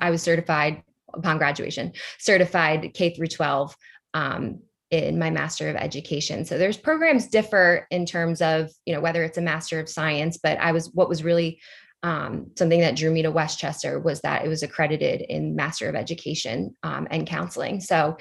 I 0.00 0.10
was 0.10 0.22
certified 0.22 0.82
upon 1.12 1.38
graduation, 1.38 1.92
certified 2.18 2.92
K 2.94 3.14
through 3.14 3.28
12. 3.28 3.76
Um, 4.14 4.60
in 4.92 5.18
my 5.18 5.30
master 5.30 5.68
of 5.68 5.74
education 5.74 6.44
so 6.44 6.56
there's 6.56 6.76
programs 6.76 7.26
differ 7.26 7.88
in 7.90 8.06
terms 8.06 8.40
of 8.40 8.70
you 8.84 8.94
know 8.94 9.00
whether 9.00 9.24
it's 9.24 9.36
a 9.36 9.42
master 9.42 9.80
of 9.80 9.88
science 9.88 10.38
but 10.40 10.56
i 10.60 10.70
was 10.70 10.92
what 10.94 11.08
was 11.08 11.24
really 11.24 11.58
um, 12.06 12.52
something 12.56 12.80
that 12.82 12.94
drew 12.94 13.10
me 13.10 13.22
to 13.22 13.32
West 13.32 13.58
Chester 13.58 13.98
was 13.98 14.20
that 14.20 14.44
it 14.44 14.48
was 14.48 14.62
accredited 14.62 15.22
in 15.22 15.56
Master 15.56 15.88
of 15.88 15.96
Education 15.96 16.76
um, 16.84 17.08
and 17.10 17.26
Counseling. 17.26 17.80
So, 17.80 18.16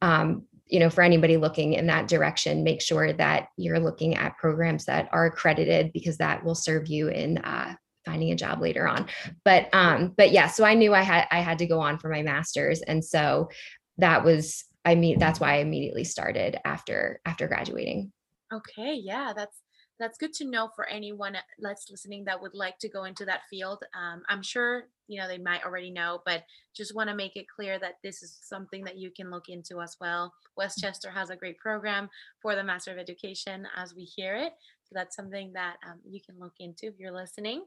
um, 0.00 0.46
you 0.66 0.80
know, 0.80 0.88
for 0.88 1.02
anybody 1.02 1.36
looking 1.36 1.74
in 1.74 1.86
that 1.88 2.08
direction, 2.08 2.64
make 2.64 2.80
sure 2.80 3.12
that 3.12 3.48
you're 3.58 3.80
looking 3.80 4.14
at 4.14 4.38
programs 4.38 4.86
that 4.86 5.10
are 5.12 5.26
accredited 5.26 5.92
because 5.92 6.16
that 6.16 6.42
will 6.42 6.54
serve 6.54 6.86
you 6.86 7.08
in 7.08 7.36
uh, 7.38 7.74
finding 8.06 8.32
a 8.32 8.34
job 8.34 8.62
later 8.62 8.88
on. 8.88 9.06
But 9.44 9.68
um, 9.74 10.14
but 10.16 10.32
yeah, 10.32 10.46
so 10.46 10.64
I 10.64 10.72
knew 10.72 10.94
I 10.94 11.02
had 11.02 11.26
I 11.30 11.40
had 11.40 11.58
to 11.58 11.66
go 11.66 11.80
on 11.80 11.98
for 11.98 12.08
my 12.08 12.22
master's, 12.22 12.80
and 12.80 13.04
so 13.04 13.50
that 13.98 14.24
was 14.24 14.64
I 14.86 14.94
mean 14.94 15.18
that's 15.18 15.38
why 15.38 15.56
I 15.56 15.58
immediately 15.58 16.04
started 16.04 16.56
after 16.64 17.20
after 17.26 17.46
graduating. 17.46 18.10
Okay, 18.50 18.94
yeah, 18.94 19.34
that's 19.36 19.58
that's 19.98 20.18
good 20.18 20.32
to 20.34 20.44
know 20.44 20.70
for 20.74 20.88
anyone 20.88 21.36
that's 21.58 21.90
listening 21.90 22.24
that 22.24 22.40
would 22.40 22.54
like 22.54 22.78
to 22.78 22.88
go 22.88 23.04
into 23.04 23.24
that 23.24 23.42
field. 23.50 23.82
Um, 23.94 24.22
I'm 24.28 24.42
sure 24.42 24.84
you 25.08 25.20
know 25.20 25.28
they 25.28 25.38
might 25.38 25.64
already 25.64 25.90
know, 25.90 26.20
but 26.24 26.44
just 26.74 26.94
want 26.94 27.08
to 27.08 27.16
make 27.16 27.36
it 27.36 27.46
clear 27.48 27.78
that 27.78 27.94
this 28.02 28.22
is 28.22 28.38
something 28.42 28.84
that 28.84 28.98
you 28.98 29.10
can 29.10 29.30
look 29.30 29.48
into 29.48 29.80
as 29.80 29.96
well. 30.00 30.32
West 30.56 30.78
Chester 30.80 31.10
has 31.10 31.30
a 31.30 31.36
great 31.36 31.58
program 31.58 32.08
for 32.40 32.54
the 32.54 32.64
Master 32.64 32.92
of 32.92 32.98
Education 32.98 33.66
as 33.76 33.94
we 33.94 34.04
hear 34.04 34.36
it. 34.36 34.52
So 34.88 34.94
that's 34.94 35.14
something 35.14 35.52
that 35.52 35.76
um, 35.86 35.98
you 36.08 36.20
can 36.24 36.38
look 36.40 36.54
into 36.60 36.86
if 36.86 36.94
you're 36.98 37.12
listening. 37.12 37.64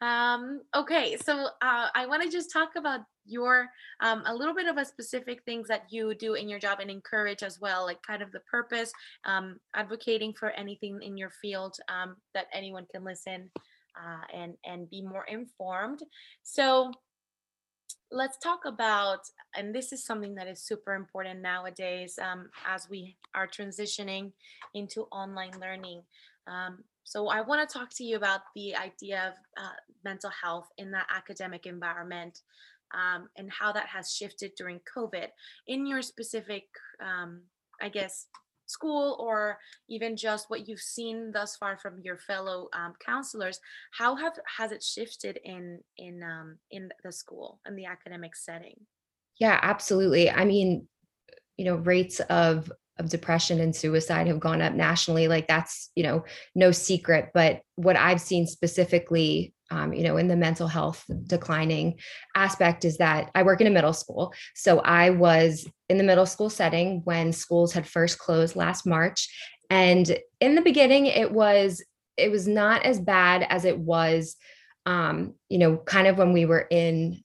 Um, 0.00 0.62
okay, 0.74 1.16
so 1.16 1.46
uh, 1.62 1.88
I 1.94 2.06
want 2.06 2.22
to 2.24 2.28
just 2.28 2.52
talk 2.52 2.70
about 2.76 3.00
your 3.24 3.68
um, 4.00 4.24
a 4.26 4.34
little 4.34 4.54
bit 4.54 4.66
of 4.66 4.76
a 4.76 4.84
specific 4.84 5.44
things 5.44 5.68
that 5.68 5.84
you 5.90 6.14
do 6.14 6.34
in 6.34 6.48
your 6.48 6.58
job 6.58 6.80
and 6.80 6.90
encourage 6.90 7.44
as 7.44 7.60
well, 7.60 7.84
like 7.84 8.02
kind 8.02 8.22
of 8.22 8.32
the 8.32 8.40
purpose, 8.40 8.92
um, 9.24 9.60
advocating 9.74 10.32
for 10.32 10.50
anything 10.50 10.98
in 11.00 11.16
your 11.16 11.30
field 11.30 11.76
um, 11.88 12.16
that 12.34 12.46
anyone 12.52 12.86
can 12.92 13.04
listen 13.04 13.50
uh, 13.96 14.24
and 14.36 14.54
and 14.64 14.90
be 14.90 15.00
more 15.00 15.24
informed. 15.26 16.00
So 16.42 16.90
let's 18.10 18.38
talk 18.38 18.60
about 18.64 19.20
and 19.56 19.74
this 19.74 19.92
is 19.92 20.04
something 20.04 20.34
that 20.34 20.46
is 20.46 20.62
super 20.62 20.94
important 20.94 21.40
nowadays 21.40 22.18
um, 22.22 22.48
as 22.66 22.88
we 22.88 23.16
are 23.34 23.46
transitioning 23.46 24.30
into 24.74 25.02
online 25.10 25.52
learning 25.60 26.02
um, 26.46 26.78
so 27.04 27.28
I 27.28 27.42
want 27.42 27.68
to 27.68 27.72
talk 27.72 27.90
to 27.96 28.04
you 28.04 28.16
about 28.16 28.40
the 28.54 28.74
idea 28.74 29.28
of 29.28 29.62
uh, 29.62 29.76
mental 30.04 30.30
health 30.30 30.68
in 30.78 30.90
that 30.92 31.06
academic 31.14 31.66
environment 31.66 32.40
um, 32.94 33.28
and 33.36 33.50
how 33.52 33.72
that 33.72 33.86
has 33.86 34.12
shifted 34.12 34.52
during 34.56 34.80
COVID. 34.96 35.28
In 35.66 35.86
your 35.86 36.02
specific, 36.02 36.64
um, 37.02 37.42
I 37.80 37.88
guess, 37.88 38.26
school 38.66 39.16
or 39.20 39.58
even 39.88 40.16
just 40.16 40.48
what 40.48 40.66
you've 40.66 40.80
seen 40.80 41.30
thus 41.32 41.56
far 41.56 41.76
from 41.76 42.00
your 42.02 42.16
fellow 42.16 42.68
um, 42.72 42.94
counselors 43.04 43.60
how 43.92 44.16
have 44.16 44.32
has 44.56 44.72
it 44.72 44.82
shifted 44.82 45.38
in 45.44 45.78
in 45.98 46.22
um, 46.22 46.56
in 46.70 46.88
the 47.04 47.12
school 47.12 47.60
in 47.68 47.76
the 47.76 47.84
academic 47.84 48.34
setting 48.34 48.74
yeah 49.38 49.58
absolutely 49.60 50.30
i 50.30 50.46
mean 50.46 50.88
you 51.58 51.64
know 51.66 51.76
rates 51.76 52.20
of 52.30 52.72
of 52.98 53.08
depression 53.08 53.60
and 53.60 53.74
suicide 53.74 54.26
have 54.26 54.40
gone 54.40 54.62
up 54.62 54.72
nationally 54.72 55.26
like 55.28 55.48
that's 55.48 55.90
you 55.94 56.02
know 56.02 56.24
no 56.54 56.70
secret. 56.70 57.30
But 57.34 57.60
what 57.76 57.96
i've 57.96 58.20
seen 58.20 58.46
specifically 58.46 59.52
um, 59.70 59.92
you 59.92 60.04
know 60.04 60.16
in 60.16 60.28
the 60.28 60.36
mental 60.36 60.68
health 60.68 61.04
declining 61.26 61.98
aspect 62.36 62.84
is 62.84 62.98
that 62.98 63.30
i 63.34 63.42
work 63.42 63.60
in 63.60 63.66
a 63.66 63.70
middle 63.70 63.92
school. 63.92 64.32
So 64.54 64.80
i 64.80 65.10
was 65.10 65.66
in 65.88 65.98
the 65.98 66.04
middle 66.04 66.26
school 66.26 66.50
setting 66.50 67.02
when 67.04 67.32
schools 67.32 67.72
had 67.72 67.86
first 67.86 68.18
closed 68.18 68.56
last 68.56 68.86
march. 68.86 69.28
And 69.70 70.18
in 70.40 70.54
the 70.54 70.60
beginning 70.60 71.06
it 71.06 71.32
was 71.32 71.82
it 72.16 72.30
was 72.30 72.46
not 72.46 72.84
as 72.84 73.00
bad 73.00 73.44
as 73.48 73.64
it 73.64 73.78
was 73.78 74.36
um, 74.86 75.34
you 75.48 75.58
know 75.58 75.76
kind 75.76 76.06
of 76.06 76.18
when 76.18 76.32
we 76.32 76.44
were 76.44 76.66
in 76.70 77.22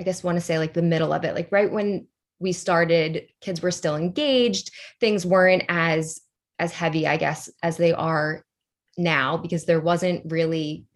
i 0.00 0.02
guess 0.02 0.24
want 0.24 0.36
to 0.36 0.44
say 0.44 0.58
like 0.58 0.74
the 0.74 0.82
middle 0.82 1.12
of 1.12 1.24
it 1.24 1.34
like 1.34 1.50
right 1.50 1.70
when 1.70 2.06
we 2.38 2.52
started 2.52 3.26
kids 3.40 3.62
were 3.62 3.70
still 3.70 3.96
engaged 3.96 4.70
things 5.00 5.26
weren't 5.26 5.64
as 5.68 6.20
as 6.58 6.72
heavy 6.72 7.06
i 7.06 7.16
guess 7.16 7.50
as 7.62 7.76
they 7.76 7.92
are 7.92 8.44
now 8.96 9.36
because 9.36 9.64
there 9.64 9.80
wasn't 9.80 10.22
really 10.30 10.86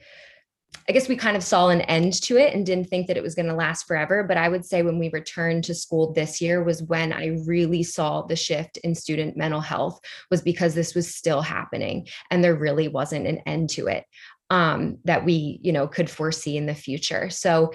I 0.88 0.92
guess 0.92 1.08
we 1.08 1.16
kind 1.16 1.36
of 1.36 1.42
saw 1.42 1.68
an 1.68 1.82
end 1.82 2.14
to 2.22 2.36
it 2.36 2.54
and 2.54 2.64
didn't 2.64 2.88
think 2.88 3.06
that 3.06 3.16
it 3.16 3.22
was 3.22 3.34
going 3.34 3.46
to 3.46 3.54
last 3.54 3.86
forever. 3.86 4.24
But 4.24 4.36
I 4.36 4.48
would 4.48 4.64
say 4.64 4.82
when 4.82 4.98
we 4.98 5.10
returned 5.10 5.64
to 5.64 5.74
school 5.74 6.12
this 6.12 6.40
year 6.40 6.62
was 6.62 6.82
when 6.82 7.12
I 7.12 7.38
really 7.46 7.82
saw 7.82 8.22
the 8.22 8.36
shift 8.36 8.76
in 8.78 8.94
student 8.94 9.36
mental 9.36 9.60
health, 9.60 10.00
was 10.30 10.42
because 10.42 10.74
this 10.74 10.94
was 10.94 11.14
still 11.14 11.42
happening 11.42 12.08
and 12.30 12.42
there 12.42 12.56
really 12.56 12.88
wasn't 12.88 13.26
an 13.26 13.38
end 13.46 13.70
to 13.70 13.88
it 13.88 14.04
um, 14.50 14.98
that 15.04 15.24
we, 15.24 15.60
you 15.62 15.72
know, 15.72 15.86
could 15.86 16.10
foresee 16.10 16.56
in 16.56 16.66
the 16.66 16.74
future. 16.74 17.30
So 17.30 17.72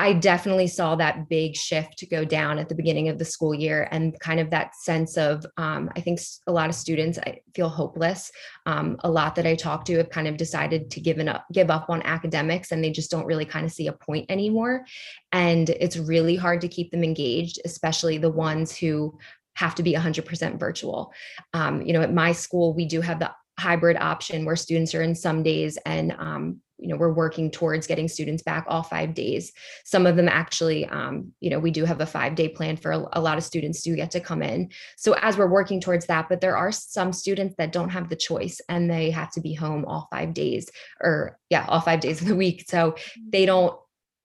I 0.00 0.14
definitely 0.14 0.66
saw 0.66 0.96
that 0.96 1.28
big 1.28 1.54
shift 1.54 2.02
go 2.10 2.24
down 2.24 2.58
at 2.58 2.70
the 2.70 2.74
beginning 2.74 3.10
of 3.10 3.18
the 3.18 3.24
school 3.26 3.54
year 3.54 3.86
and 3.90 4.18
kind 4.18 4.40
of 4.40 4.48
that 4.48 4.74
sense 4.74 5.18
of, 5.18 5.44
um, 5.58 5.90
I 5.94 6.00
think 6.00 6.20
a 6.46 6.52
lot 6.52 6.70
of 6.70 6.74
students 6.74 7.18
I 7.18 7.40
feel 7.54 7.68
hopeless. 7.68 8.32
Um, 8.64 8.96
a 9.00 9.10
lot 9.10 9.34
that 9.34 9.46
I 9.46 9.54
talk 9.54 9.84
to 9.84 9.98
have 9.98 10.08
kind 10.08 10.26
of 10.26 10.38
decided 10.38 10.90
to 10.92 11.00
give 11.00 11.18
up, 11.28 11.44
give 11.52 11.68
up 11.68 11.90
on 11.90 12.00
academics 12.04 12.72
and 12.72 12.82
they 12.82 12.90
just 12.90 13.10
don't 13.10 13.26
really 13.26 13.44
kind 13.44 13.66
of 13.66 13.72
see 13.72 13.88
a 13.88 13.92
point 13.92 14.24
anymore. 14.30 14.86
And 15.32 15.68
it's 15.68 15.98
really 15.98 16.34
hard 16.34 16.62
to 16.62 16.68
keep 16.68 16.90
them 16.92 17.04
engaged, 17.04 17.60
especially 17.66 18.16
the 18.16 18.30
ones 18.30 18.74
who 18.74 19.18
have 19.56 19.74
to 19.74 19.82
be 19.82 19.92
100% 19.92 20.58
virtual. 20.58 21.12
Um, 21.52 21.82
you 21.82 21.92
know, 21.92 22.00
at 22.00 22.14
my 22.14 22.32
school, 22.32 22.72
we 22.72 22.86
do 22.86 23.02
have 23.02 23.18
the 23.18 23.32
hybrid 23.58 23.98
option 23.98 24.46
where 24.46 24.56
students 24.56 24.94
are 24.94 25.02
in 25.02 25.14
some 25.14 25.42
days 25.42 25.76
and 25.84 26.16
um, 26.18 26.62
you 26.80 26.88
know 26.88 26.96
we're 26.96 27.12
working 27.12 27.50
towards 27.50 27.86
getting 27.86 28.08
students 28.08 28.42
back 28.42 28.64
all 28.68 28.82
five 28.82 29.14
days. 29.14 29.52
Some 29.84 30.06
of 30.06 30.16
them 30.16 30.28
actually 30.28 30.86
um, 30.86 31.32
you 31.40 31.50
know 31.50 31.58
we 31.58 31.70
do 31.70 31.84
have 31.84 32.00
a 32.00 32.06
five 32.06 32.34
day 32.34 32.48
plan 32.48 32.76
for 32.76 32.92
a, 32.92 33.04
a, 33.12 33.20
lot 33.20 33.38
of 33.38 33.44
students 33.44 33.82
do 33.82 33.94
get 33.94 34.10
to 34.12 34.20
come 34.20 34.42
in. 34.42 34.70
So 34.96 35.14
as 35.20 35.36
we're 35.36 35.46
working 35.46 35.80
towards 35.80 36.06
that 36.06 36.28
but 36.28 36.40
there 36.40 36.56
are 36.56 36.72
some 36.72 37.12
students 37.12 37.54
that 37.58 37.72
don't 37.72 37.90
have 37.90 38.08
the 38.08 38.16
choice 38.16 38.60
and 38.68 38.90
they 38.90 39.10
have 39.10 39.30
to 39.32 39.40
be 39.40 39.54
home 39.54 39.84
all 39.84 40.08
five 40.10 40.34
days 40.34 40.68
or 41.00 41.38
yeah 41.50 41.66
all 41.68 41.80
five 41.80 42.00
days 42.00 42.20
of 42.20 42.28
the 42.28 42.36
week. 42.36 42.64
So 42.68 42.96
they 43.28 43.46
don't 43.46 43.76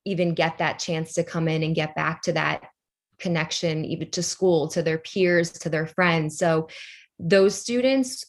even 0.06 0.34
get 0.34 0.60
that 0.60 0.80
chance 0.80 1.14
to 1.14 1.24
come 1.24 1.48
in 1.48 1.64
and 1.64 1.76
get 1.76 1.96
back 1.96 2.22
to 2.24 2.34
that 2.34 2.64
connection 3.20 3.86
even 3.86 4.10
to 4.12 4.22
school 4.22 4.68
to 4.68 4.84
their 4.84 4.98
peers 4.98 5.52
to 5.52 5.70
their 5.70 5.88
friends. 5.88 6.38
So 6.38 6.68
those 7.20 7.60
students 7.60 8.26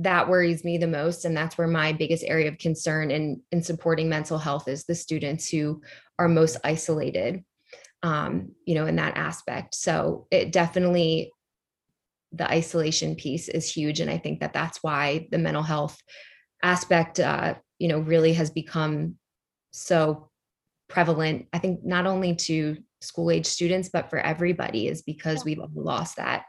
that 0.00 0.28
worries 0.28 0.64
me 0.64 0.78
the 0.78 0.86
most 0.86 1.24
and 1.24 1.36
that's 1.36 1.58
where 1.58 1.68
my 1.68 1.92
biggest 1.92 2.24
area 2.26 2.48
of 2.48 2.58
concern 2.58 3.10
in 3.10 3.42
in 3.50 3.62
supporting 3.62 4.08
mental 4.08 4.38
health 4.38 4.68
is 4.68 4.84
the 4.84 4.94
students 4.94 5.48
who 5.48 5.82
are 6.18 6.28
most 6.28 6.56
isolated 6.64 7.44
um, 8.02 8.52
you 8.64 8.74
know 8.74 8.86
in 8.86 8.96
that 8.96 9.16
aspect. 9.16 9.74
So 9.74 10.26
it 10.30 10.52
definitely 10.52 11.32
the 12.32 12.50
isolation 12.50 13.14
piece 13.14 13.50
is 13.50 13.70
huge 13.70 14.00
and 14.00 14.10
i 14.10 14.16
think 14.16 14.40
that 14.40 14.54
that's 14.54 14.78
why 14.82 15.28
the 15.30 15.36
mental 15.36 15.62
health 15.62 16.00
aspect 16.62 17.20
uh, 17.20 17.54
you 17.78 17.88
know 17.88 17.98
really 17.98 18.32
has 18.32 18.50
become 18.50 19.16
so 19.70 20.30
prevalent 20.88 21.46
i 21.52 21.58
think 21.58 21.84
not 21.84 22.06
only 22.06 22.34
to 22.34 22.76
school 23.02 23.30
age 23.30 23.44
students 23.44 23.90
but 23.92 24.08
for 24.08 24.18
everybody 24.18 24.88
is 24.88 25.02
because 25.02 25.38
yeah. 25.38 25.42
we've 25.44 25.70
lost 25.74 26.16
that. 26.16 26.44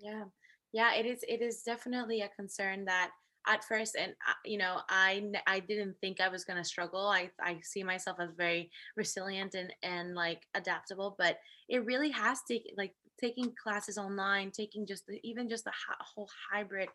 Yeah 0.00 0.24
yeah 0.72 0.94
it 0.94 1.06
is 1.06 1.24
it 1.28 1.42
is 1.42 1.62
definitely 1.62 2.20
a 2.20 2.28
concern 2.28 2.84
that 2.84 3.10
at 3.46 3.64
first 3.64 3.96
and 3.98 4.12
uh, 4.28 4.34
you 4.44 4.58
know 4.58 4.78
i 4.88 5.22
i 5.46 5.60
didn't 5.60 5.94
think 6.00 6.20
i 6.20 6.28
was 6.28 6.44
going 6.44 6.56
to 6.56 6.64
struggle. 6.64 7.06
I 7.06 7.30
i 7.40 7.58
see 7.62 7.82
myself 7.82 8.18
as 8.20 8.30
very 8.36 8.70
resilient 8.96 9.54
and 9.54 9.72
and 9.82 10.14
like 10.14 10.42
adaptable 10.54 11.14
but 11.18 11.38
it 11.68 11.84
really 11.84 12.10
has 12.10 12.40
to 12.48 12.58
like 12.76 12.94
taking 13.20 13.52
classes 13.62 13.98
online 13.98 14.50
taking 14.50 14.86
just 14.86 15.06
the, 15.06 15.18
even 15.22 15.48
just 15.48 15.64
the 15.64 15.72
whole 16.00 16.28
hybrid 16.52 16.88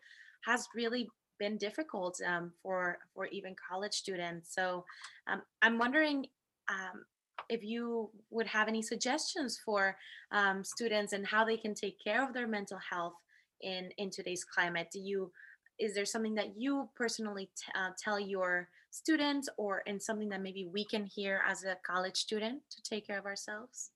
has 0.44 0.68
really 0.74 1.08
been 1.38 1.58
difficult 1.58 2.20
um, 2.26 2.52
for 2.62 2.98
for 3.14 3.26
even 3.26 3.56
college 3.68 3.94
students. 3.94 4.54
So 4.54 4.84
um, 5.26 5.42
i'm 5.62 5.78
wondering 5.78 6.26
um, 6.68 7.04
if 7.48 7.62
you 7.62 8.10
would 8.30 8.46
have 8.46 8.68
any 8.68 8.82
suggestions 8.82 9.60
for 9.64 9.96
um, 10.30 10.64
students 10.64 11.12
and 11.12 11.26
how 11.26 11.44
they 11.44 11.56
can 11.56 11.74
take 11.74 11.96
care 12.02 12.26
of 12.26 12.32
their 12.32 12.46
mental 12.46 12.78
health 12.78 13.14
in 13.64 13.90
in 13.98 14.10
today's 14.10 14.44
climate 14.44 14.88
do 14.92 15.00
you 15.00 15.30
is 15.78 15.94
there 15.94 16.04
something 16.04 16.36
that 16.36 16.56
you 16.56 16.88
personally 16.94 17.50
t- 17.56 17.72
uh, 17.76 17.90
tell 17.98 18.20
your 18.20 18.68
students 18.90 19.48
or 19.56 19.80
in 19.86 19.98
something 19.98 20.28
that 20.28 20.40
maybe 20.40 20.68
we 20.72 20.84
can 20.84 21.04
hear 21.04 21.42
as 21.48 21.64
a 21.64 21.76
college 21.84 22.16
student 22.16 22.62
to 22.70 22.80
take 22.82 23.06
care 23.06 23.18
of 23.18 23.26
ourselves 23.26 23.90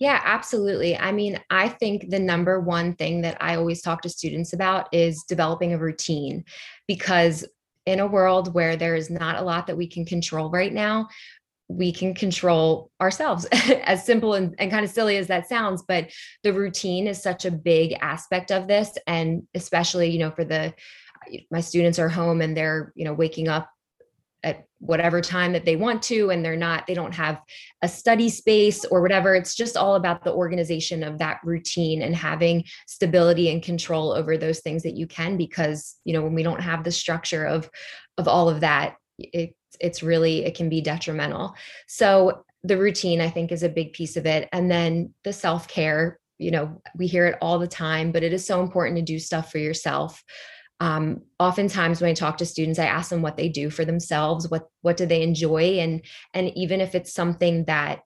yeah, 0.00 0.20
absolutely. 0.24 0.96
I 0.96 1.10
mean, 1.10 1.40
I 1.50 1.68
think 1.68 2.10
the 2.10 2.20
number 2.20 2.60
one 2.60 2.94
thing 2.94 3.20
that 3.22 3.36
I 3.40 3.56
always 3.56 3.82
talk 3.82 4.00
to 4.02 4.08
students 4.08 4.52
about 4.52 4.88
is 4.92 5.24
developing 5.24 5.72
a 5.72 5.78
routine 5.78 6.44
because 6.86 7.44
in 7.84 7.98
a 7.98 8.06
world 8.06 8.54
where 8.54 8.76
there 8.76 8.94
is 8.94 9.10
not 9.10 9.40
a 9.40 9.42
lot 9.42 9.66
that 9.66 9.76
we 9.76 9.88
can 9.88 10.04
control 10.04 10.50
right 10.50 10.72
now, 10.72 11.08
we 11.68 11.92
can 11.92 12.14
control 12.14 12.90
ourselves 13.00 13.44
as 13.84 14.04
simple 14.04 14.34
and, 14.34 14.54
and 14.58 14.70
kind 14.70 14.84
of 14.84 14.90
silly 14.90 15.16
as 15.16 15.26
that 15.26 15.48
sounds 15.48 15.82
but 15.86 16.10
the 16.42 16.52
routine 16.52 17.06
is 17.06 17.22
such 17.22 17.44
a 17.44 17.50
big 17.50 17.94
aspect 18.00 18.50
of 18.50 18.66
this 18.66 18.96
and 19.06 19.46
especially 19.54 20.10
you 20.10 20.18
know 20.18 20.30
for 20.30 20.44
the 20.44 20.72
my 21.50 21.60
students 21.60 21.98
are 21.98 22.08
home 22.08 22.40
and 22.40 22.56
they're 22.56 22.92
you 22.94 23.04
know 23.04 23.12
waking 23.12 23.48
up 23.48 23.70
at 24.44 24.66
whatever 24.78 25.20
time 25.20 25.52
that 25.52 25.64
they 25.64 25.74
want 25.74 26.00
to 26.00 26.30
and 26.30 26.44
they're 26.44 26.56
not 26.56 26.86
they 26.86 26.94
don't 26.94 27.14
have 27.14 27.40
a 27.82 27.88
study 27.88 28.28
space 28.28 28.84
or 28.84 29.02
whatever. 29.02 29.34
It's 29.34 29.54
just 29.54 29.76
all 29.76 29.96
about 29.96 30.22
the 30.22 30.32
organization 30.32 31.02
of 31.02 31.18
that 31.18 31.40
routine 31.42 32.02
and 32.02 32.14
having 32.14 32.64
stability 32.86 33.50
and 33.50 33.62
control 33.62 34.12
over 34.12 34.36
those 34.36 34.60
things 34.60 34.84
that 34.84 34.96
you 34.96 35.06
can 35.06 35.36
because 35.36 35.96
you 36.04 36.12
know 36.12 36.22
when 36.22 36.34
we 36.34 36.44
don't 36.44 36.60
have 36.60 36.84
the 36.84 36.92
structure 36.92 37.44
of 37.44 37.68
of 38.16 38.28
all 38.28 38.48
of 38.48 38.60
that 38.60 38.96
it 39.18 39.54
it's 39.80 40.02
really 40.02 40.44
it 40.44 40.56
can 40.56 40.68
be 40.68 40.80
detrimental. 40.80 41.54
So 41.86 42.44
the 42.64 42.76
routine 42.76 43.20
i 43.20 43.30
think 43.30 43.52
is 43.52 43.62
a 43.62 43.68
big 43.68 43.92
piece 43.92 44.16
of 44.16 44.26
it. 44.26 44.48
And 44.52 44.70
then 44.70 45.14
the 45.24 45.32
self-care 45.32 46.18
you 46.38 46.50
know 46.50 46.80
we 46.96 47.06
hear 47.06 47.26
it 47.26 47.38
all 47.40 47.58
the 47.58 47.66
time 47.66 48.12
but 48.12 48.22
it 48.22 48.32
is 48.32 48.46
so 48.46 48.60
important 48.60 48.96
to 48.96 49.02
do 49.02 49.18
stuff 49.18 49.50
for 49.50 49.58
yourself. 49.58 50.22
Um, 50.80 51.22
oftentimes 51.40 52.00
when 52.00 52.10
i 52.10 52.14
talk 52.14 52.38
to 52.38 52.46
students 52.46 52.78
i 52.78 52.86
ask 52.86 53.10
them 53.10 53.22
what 53.22 53.36
they 53.36 53.48
do 53.48 53.68
for 53.68 53.84
themselves 53.84 54.48
what 54.48 54.68
what 54.82 54.96
do 54.96 55.06
they 55.06 55.22
enjoy? 55.22 55.78
And 55.78 56.04
and 56.34 56.56
even 56.56 56.80
if 56.80 56.94
it's 56.94 57.12
something 57.12 57.64
that 57.64 58.00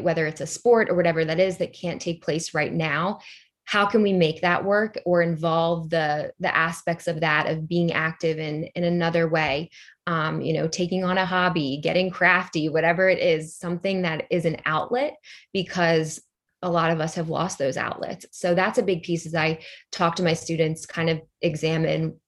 whether 0.00 0.26
it's 0.26 0.40
a 0.40 0.46
sport 0.46 0.90
or 0.90 0.94
whatever 0.94 1.24
that 1.24 1.40
is 1.40 1.58
that 1.58 1.72
can't 1.72 2.00
take 2.00 2.22
place 2.22 2.54
right 2.54 2.72
now 2.72 3.20
how 3.68 3.84
can 3.84 4.02
we 4.02 4.14
make 4.14 4.40
that 4.40 4.64
work 4.64 4.96
or 5.04 5.20
involve 5.20 5.90
the 5.90 6.32
the 6.40 6.54
aspects 6.56 7.06
of 7.06 7.20
that 7.20 7.46
of 7.46 7.68
being 7.68 7.92
active 7.92 8.38
in 8.38 8.64
in 8.74 8.82
another 8.82 9.28
way 9.28 9.68
um, 10.08 10.40
you 10.40 10.54
know 10.54 10.66
taking 10.66 11.04
on 11.04 11.18
a 11.18 11.26
hobby 11.26 11.78
getting 11.82 12.10
crafty 12.10 12.68
whatever 12.68 13.08
it 13.08 13.18
is 13.18 13.54
something 13.54 14.02
that 14.02 14.24
is 14.30 14.46
an 14.46 14.56
outlet 14.64 15.16
because 15.52 16.20
a 16.62 16.70
lot 16.70 16.90
of 16.90 17.00
us 17.00 17.14
have 17.14 17.28
lost 17.28 17.56
those 17.58 17.76
outlets. 17.76 18.26
So 18.32 18.52
that's 18.52 18.78
a 18.78 18.82
big 18.82 19.04
piece 19.04 19.26
as 19.26 19.34
i 19.34 19.60
talk 19.92 20.16
to 20.16 20.24
my 20.24 20.32
students 20.32 20.86
kind 20.86 21.10
of 21.10 21.20
examine 21.42 22.18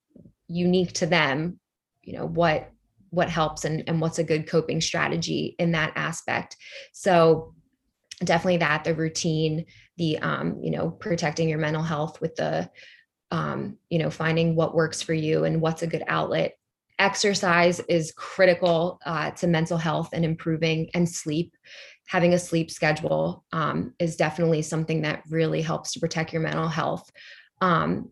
unique 0.47 0.93
to 0.93 1.07
them 1.07 1.59
you 2.03 2.13
know 2.17 2.27
what 2.27 2.71
what 3.11 3.29
helps 3.29 3.65
and, 3.65 3.83
and 3.89 4.01
what's 4.01 4.19
a 4.19 4.25
good 4.25 4.47
coping 4.47 4.81
strategy 4.81 5.57
in 5.59 5.73
that 5.73 5.93
aspect. 5.97 6.57
So 6.93 7.55
definitely 8.23 8.59
that 8.59 8.85
the 8.85 8.95
routine 8.95 9.67
the 9.97 10.19
um, 10.19 10.61
you 10.63 10.71
know 10.71 10.91
protecting 10.91 11.49
your 11.49 11.59
mental 11.59 11.83
health 11.83 12.21
with 12.21 12.37
the 12.37 12.71
um, 13.31 13.79
you 13.89 13.99
know 13.99 14.11
finding 14.11 14.55
what 14.55 14.75
works 14.75 15.03
for 15.03 15.15
you 15.15 15.45
and 15.45 15.61
what's 15.61 15.83
a 15.83 15.87
good 15.87 16.05
outlet 16.07 16.55
exercise 17.01 17.81
is 17.89 18.13
critical 18.13 19.01
uh, 19.07 19.31
to 19.33 19.47
mental 19.47 19.79
health 19.79 20.11
and 20.13 20.25
improving 20.25 20.91
and 20.95 21.09
sleep 21.09 21.57
having 22.11 22.35
a 22.35 22.39
sleep 22.39 22.73
schedule 22.73 23.45
um, 23.53 23.95
is 24.01 24.17
definitely 24.17 24.63
something 24.63 25.03
that 25.03 25.23
really 25.29 25.63
helps 25.63 25.93
to 25.93 26.01
protect 26.01 26.33
your 26.33 26.43
mental 26.43 26.67
health. 26.67 27.09
Um, 27.61 28.11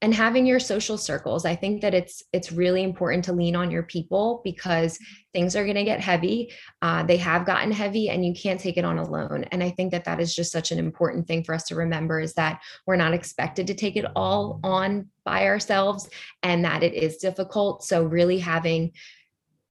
and 0.00 0.14
having 0.14 0.46
your 0.46 0.60
social 0.60 0.96
circles 0.96 1.44
i 1.44 1.54
think 1.54 1.82
that 1.82 1.94
it's 1.94 2.22
it's 2.32 2.52
really 2.52 2.82
important 2.82 3.24
to 3.24 3.32
lean 3.32 3.56
on 3.56 3.70
your 3.70 3.82
people 3.82 4.40
because 4.44 4.98
things 5.32 5.56
are 5.56 5.64
going 5.64 5.76
to 5.76 5.84
get 5.84 6.00
heavy 6.00 6.52
uh, 6.82 7.02
they 7.02 7.16
have 7.16 7.44
gotten 7.44 7.72
heavy 7.72 8.08
and 8.08 8.24
you 8.24 8.32
can't 8.34 8.60
take 8.60 8.76
it 8.76 8.84
on 8.84 8.98
alone. 8.98 9.44
And 9.50 9.62
i 9.62 9.70
think 9.70 9.92
that 9.92 10.04
that 10.04 10.20
is 10.20 10.34
just 10.34 10.52
such 10.52 10.70
an 10.70 10.78
important 10.78 11.26
thing 11.26 11.44
for 11.44 11.54
us 11.54 11.64
to 11.64 11.74
remember 11.74 12.20
is 12.20 12.34
that 12.34 12.60
we're 12.86 12.96
not 12.96 13.14
expected 13.14 13.66
to 13.66 13.74
take 13.74 13.96
it 13.96 14.06
all 14.16 14.60
on 14.62 15.08
by 15.24 15.46
ourselves 15.46 16.08
and 16.42 16.64
that 16.64 16.82
it 16.82 16.94
is 16.94 17.18
difficult. 17.18 17.84
So 17.84 18.04
really 18.04 18.38
having 18.38 18.92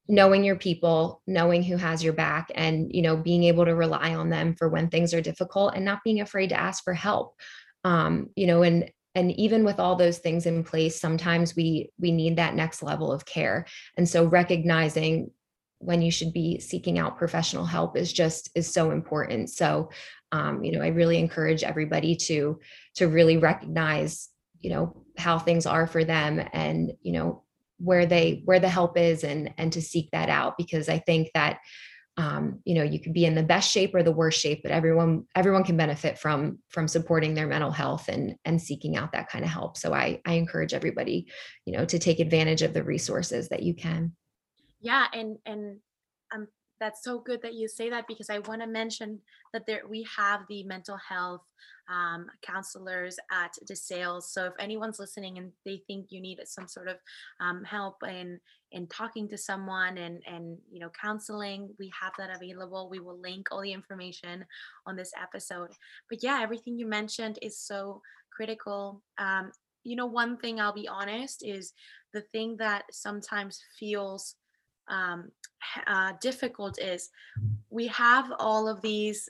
knowing 0.07 0.43
your 0.43 0.55
people 0.55 1.21
knowing 1.27 1.63
who 1.63 1.75
has 1.75 2.03
your 2.03 2.13
back 2.13 2.49
and 2.55 2.93
you 2.93 3.01
know 3.01 3.17
being 3.17 3.43
able 3.43 3.65
to 3.65 3.75
rely 3.75 4.15
on 4.15 4.29
them 4.29 4.55
for 4.55 4.69
when 4.69 4.89
things 4.89 5.13
are 5.13 5.21
difficult 5.21 5.73
and 5.75 5.83
not 5.83 6.03
being 6.03 6.21
afraid 6.21 6.47
to 6.47 6.59
ask 6.59 6.83
for 6.83 6.93
help 6.93 7.35
um, 7.83 8.29
you 8.35 8.47
know 8.47 8.63
and 8.63 8.89
and 9.17 9.31
even 9.31 9.63
with 9.63 9.79
all 9.79 9.95
those 9.95 10.19
things 10.19 10.45
in 10.45 10.63
place 10.63 10.99
sometimes 10.99 11.55
we 11.55 11.89
we 11.99 12.11
need 12.11 12.35
that 12.37 12.55
next 12.55 12.83
level 12.83 13.11
of 13.11 13.25
care. 13.25 13.65
And 13.97 14.07
so 14.07 14.25
recognizing 14.25 15.31
when 15.79 16.01
you 16.01 16.11
should 16.11 16.33
be 16.33 16.59
seeking 16.59 16.97
out 16.97 17.17
professional 17.17 17.65
help 17.65 17.97
is 17.97 18.11
just 18.13 18.49
is 18.55 18.71
so 18.71 18.91
important. 18.91 19.49
So 19.49 19.89
um, 20.31 20.63
you 20.63 20.71
know 20.71 20.81
i 20.81 20.87
really 20.87 21.17
encourage 21.17 21.63
everybody 21.63 22.15
to 22.15 22.59
to 22.95 23.07
really 23.07 23.37
recognize 23.37 24.29
you 24.59 24.69
know 24.69 25.03
how 25.17 25.39
things 25.39 25.65
are 25.65 25.87
for 25.87 26.03
them 26.03 26.45
and 26.53 26.93
you 27.01 27.13
know 27.13 27.43
where 27.79 28.05
they 28.05 28.41
where 28.45 28.59
the 28.59 28.69
help 28.69 28.97
is 28.97 29.23
and 29.23 29.53
and 29.57 29.71
to 29.73 29.81
seek 29.81 30.09
that 30.11 30.29
out 30.29 30.57
because 30.57 30.89
i 30.89 30.97
think 30.97 31.29
that 31.33 31.59
um, 32.17 32.59
you 32.65 32.73
know 32.73 32.83
you 32.83 32.99
could 32.99 33.13
be 33.13 33.25
in 33.25 33.35
the 33.35 33.43
best 33.43 33.71
shape 33.71 33.93
or 33.93 34.01
the 34.01 34.11
worst 34.11 34.41
shape 34.41 34.61
but 34.63 34.71
everyone 34.71 35.25
everyone 35.35 35.63
can 35.63 35.77
benefit 35.77 36.17
from 36.17 36.57
from 36.69 36.87
supporting 36.87 37.35
their 37.35 37.47
mental 37.47 37.71
health 37.71 38.07
and 38.07 38.35
and 38.43 38.61
seeking 38.61 38.97
out 38.97 39.11
that 39.11 39.29
kind 39.29 39.45
of 39.45 39.51
help. 39.51 39.77
So 39.77 39.93
i 39.93 40.19
i 40.25 40.33
encourage 40.33 40.73
everybody 40.73 41.27
you 41.65 41.73
know 41.77 41.85
to 41.85 41.99
take 41.99 42.19
advantage 42.19 42.63
of 42.63 42.73
the 42.73 42.83
resources 42.83 43.49
that 43.49 43.63
you 43.63 43.75
can. 43.75 44.15
Yeah 44.81 45.05
and 45.13 45.37
and 45.45 45.77
um 46.33 46.47
that's 46.79 47.03
so 47.03 47.19
good 47.19 47.41
that 47.41 47.53
you 47.53 47.67
say 47.67 47.89
that 47.89 48.07
because 48.07 48.29
I 48.29 48.39
want 48.39 48.61
to 48.61 48.67
mention 48.67 49.19
that 49.53 49.65
there 49.65 49.81
we 49.87 50.05
have 50.15 50.41
the 50.49 50.63
mental 50.63 50.97
health 50.97 51.41
um, 51.89 52.27
counselors 52.41 53.17
at 53.31 53.53
DeSales. 53.69 54.23
So 54.23 54.45
if 54.45 54.53
anyone's 54.59 54.99
listening 54.99 55.37
and 55.37 55.51
they 55.65 55.81
think 55.87 56.07
you 56.09 56.21
need 56.21 56.39
some 56.45 56.67
sort 56.67 56.87
of 56.87 56.97
um, 57.39 57.63
help 57.63 57.95
in 58.07 58.39
in 58.73 58.85
talking 58.87 59.29
to 59.29 59.37
someone 59.37 59.97
and 59.97 60.21
and 60.27 60.57
you 60.69 60.79
know 60.79 60.91
counseling, 61.01 61.69
we 61.79 61.91
have 61.99 62.13
that 62.17 62.35
available. 62.35 62.89
We 62.89 62.99
will 62.99 63.19
link 63.19 63.47
all 63.51 63.61
the 63.61 63.73
information 63.73 64.45
on 64.85 64.95
this 64.95 65.11
episode. 65.21 65.69
But 66.09 66.21
yeah, 66.21 66.39
everything 66.41 66.77
you 66.77 66.87
mentioned 66.87 67.39
is 67.41 67.57
so 67.59 68.01
critical. 68.31 69.01
Um, 69.17 69.51
you 69.83 69.95
know, 69.95 70.05
one 70.05 70.37
thing 70.37 70.59
I'll 70.59 70.73
be 70.73 70.87
honest 70.87 71.45
is 71.45 71.73
the 72.13 72.21
thing 72.33 72.57
that 72.57 72.83
sometimes 72.91 73.61
feels 73.79 74.35
um, 74.89 75.31
uh, 75.85 76.13
difficult 76.21 76.79
is 76.79 77.09
we 77.69 77.87
have 77.87 78.31
all 78.39 78.67
of 78.67 78.81
these 78.81 79.29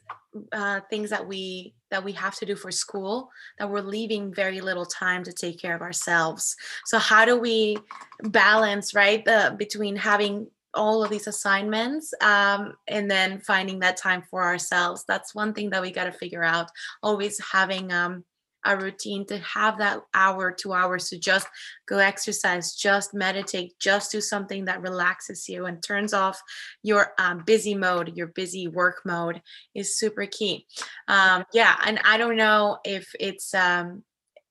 uh, 0.52 0.82
things 0.90 1.10
that 1.10 1.26
we 1.26 1.74
that 1.90 2.04
we 2.04 2.12
have 2.12 2.36
to 2.36 2.46
do 2.46 2.56
for 2.56 2.70
school 2.70 3.30
that 3.58 3.70
we're 3.70 3.82
leaving 3.82 4.34
very 4.34 4.60
little 4.60 4.86
time 4.86 5.24
to 5.24 5.32
take 5.32 5.60
care 5.60 5.74
of 5.76 5.82
ourselves. 5.82 6.56
So 6.86 7.00
how 7.00 7.26
do 7.26 7.40
we 7.40 7.78
balance 8.24 8.94
right 8.94 9.24
the, 9.24 9.56
between 9.58 9.96
having 9.96 10.48
all 10.74 11.02
of 11.02 11.10
these 11.10 11.28
assignments 11.28 12.14
um, 12.22 12.74
and 12.88 13.10
then 13.10 13.40
finding 13.40 13.80
that 13.80 13.96
time 13.96 14.22
for 14.30 14.44
ourselves? 14.44 15.06
That's 15.08 15.34
one 15.34 15.54
thing 15.54 15.70
that 15.70 15.82
we 15.82 15.92
got 15.92 16.06
to 16.06 16.12
figure 16.12 16.44
out. 16.44 16.70
Always 17.02 17.40
having 17.52 17.92
um, 17.94 18.26
a 18.68 18.78
routine 18.78 19.26
to 19.26 19.38
have 19.40 19.78
that 19.78 20.02
hour 20.14 20.52
two 20.52 20.74
hours 20.74 21.10
to 21.10 21.18
just 21.18 21.48
go 21.88 21.98
exercise 21.98 22.76
just 22.76 23.14
meditate 23.14 23.74
just 23.80 24.12
do 24.12 24.22
something 24.22 24.66
that 24.66 24.82
relaxes 24.82 25.48
you 25.48 25.66
and 25.66 25.82
turns 25.84 26.14
off 26.14 26.42
your 26.84 27.14
um, 27.18 27.44
busy 27.46 27.76
mode 27.76 28.16
your 28.16 28.28
busy 28.28 28.68
work 28.68 29.02
mode 29.06 29.42
is 29.74 29.98
super 29.98 30.26
key. 30.26 30.66
Um, 31.08 31.44
yeah 31.54 31.76
and 31.86 32.00
i 32.04 32.18
don't 32.18 32.38
know 32.38 32.80
if 32.84 33.08
it's 33.20 33.54
um, 33.54 34.04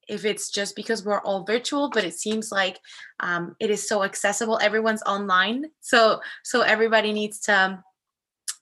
if 0.09 0.25
it's 0.25 0.51
just 0.51 0.77
because 0.77 1.05
we're 1.05 1.21
all 1.23 1.45
virtual 1.45 1.91
but 1.91 2.05
it 2.05 2.15
seems 2.15 2.53
like 2.53 2.79
um, 3.21 3.57
it 3.59 3.71
is 3.71 3.89
so 3.89 4.03
accessible. 4.05 4.59
Everyone's 4.61 5.03
online 5.03 5.67
so 5.81 6.21
so 6.45 6.61
everybody 6.61 7.13
needs 7.13 7.41
to 7.41 7.83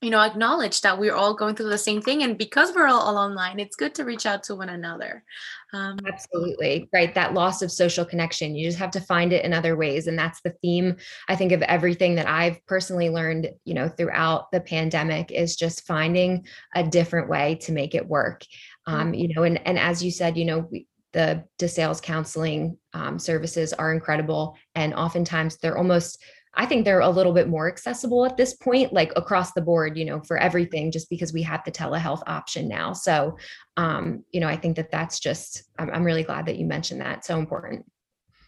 you 0.00 0.10
know 0.10 0.20
acknowledge 0.20 0.80
that 0.80 0.98
we're 0.98 1.14
all 1.14 1.34
going 1.34 1.54
through 1.54 1.68
the 1.68 1.78
same 1.78 2.00
thing 2.00 2.22
and 2.22 2.38
because 2.38 2.74
we're 2.74 2.86
all, 2.86 3.00
all 3.00 3.16
online 3.16 3.58
it's 3.58 3.76
good 3.76 3.94
to 3.94 4.04
reach 4.04 4.26
out 4.26 4.42
to 4.42 4.54
one 4.54 4.68
another 4.68 5.24
um, 5.72 5.98
absolutely 6.06 6.88
right 6.92 7.14
that 7.14 7.34
loss 7.34 7.62
of 7.62 7.70
social 7.70 8.04
connection 8.04 8.54
you 8.54 8.66
just 8.66 8.78
have 8.78 8.90
to 8.90 9.00
find 9.00 9.32
it 9.32 9.44
in 9.44 9.52
other 9.52 9.76
ways 9.76 10.06
and 10.06 10.18
that's 10.18 10.40
the 10.42 10.54
theme 10.62 10.96
i 11.28 11.36
think 11.36 11.52
of 11.52 11.62
everything 11.62 12.14
that 12.14 12.28
i've 12.28 12.64
personally 12.66 13.10
learned 13.10 13.48
you 13.64 13.74
know 13.74 13.88
throughout 13.88 14.50
the 14.52 14.60
pandemic 14.60 15.30
is 15.30 15.56
just 15.56 15.86
finding 15.86 16.46
a 16.74 16.82
different 16.82 17.28
way 17.28 17.54
to 17.56 17.72
make 17.72 17.94
it 17.94 18.06
work 18.06 18.44
um, 18.86 19.12
mm-hmm. 19.12 19.14
you 19.14 19.34
know 19.34 19.42
and 19.42 19.66
and 19.66 19.78
as 19.78 20.02
you 20.02 20.10
said 20.10 20.36
you 20.36 20.44
know 20.44 20.66
we, 20.70 20.86
the 21.14 21.44
DeSales 21.60 22.02
counseling 22.02 22.76
um, 22.92 23.18
services 23.18 23.72
are 23.72 23.94
incredible 23.94 24.56
and 24.74 24.92
oftentimes 24.92 25.56
they're 25.56 25.78
almost 25.78 26.20
I 26.56 26.66
think 26.66 26.84
they're 26.84 27.00
a 27.00 27.08
little 27.08 27.32
bit 27.32 27.48
more 27.48 27.68
accessible 27.68 28.24
at 28.24 28.36
this 28.36 28.54
point, 28.54 28.92
like 28.92 29.12
across 29.16 29.52
the 29.52 29.60
board, 29.60 29.96
you 29.96 30.04
know, 30.04 30.20
for 30.20 30.36
everything, 30.36 30.92
just 30.92 31.10
because 31.10 31.32
we 31.32 31.42
have 31.42 31.64
the 31.64 31.72
telehealth 31.72 32.22
option 32.26 32.68
now. 32.68 32.92
So, 32.92 33.36
um, 33.76 34.24
you 34.32 34.40
know, 34.40 34.48
I 34.48 34.56
think 34.56 34.76
that 34.76 34.90
that's 34.90 35.18
just, 35.18 35.64
I'm, 35.78 35.90
I'm 35.90 36.04
really 36.04 36.22
glad 36.22 36.46
that 36.46 36.56
you 36.56 36.66
mentioned 36.66 37.00
that. 37.00 37.24
So 37.24 37.38
important. 37.38 37.84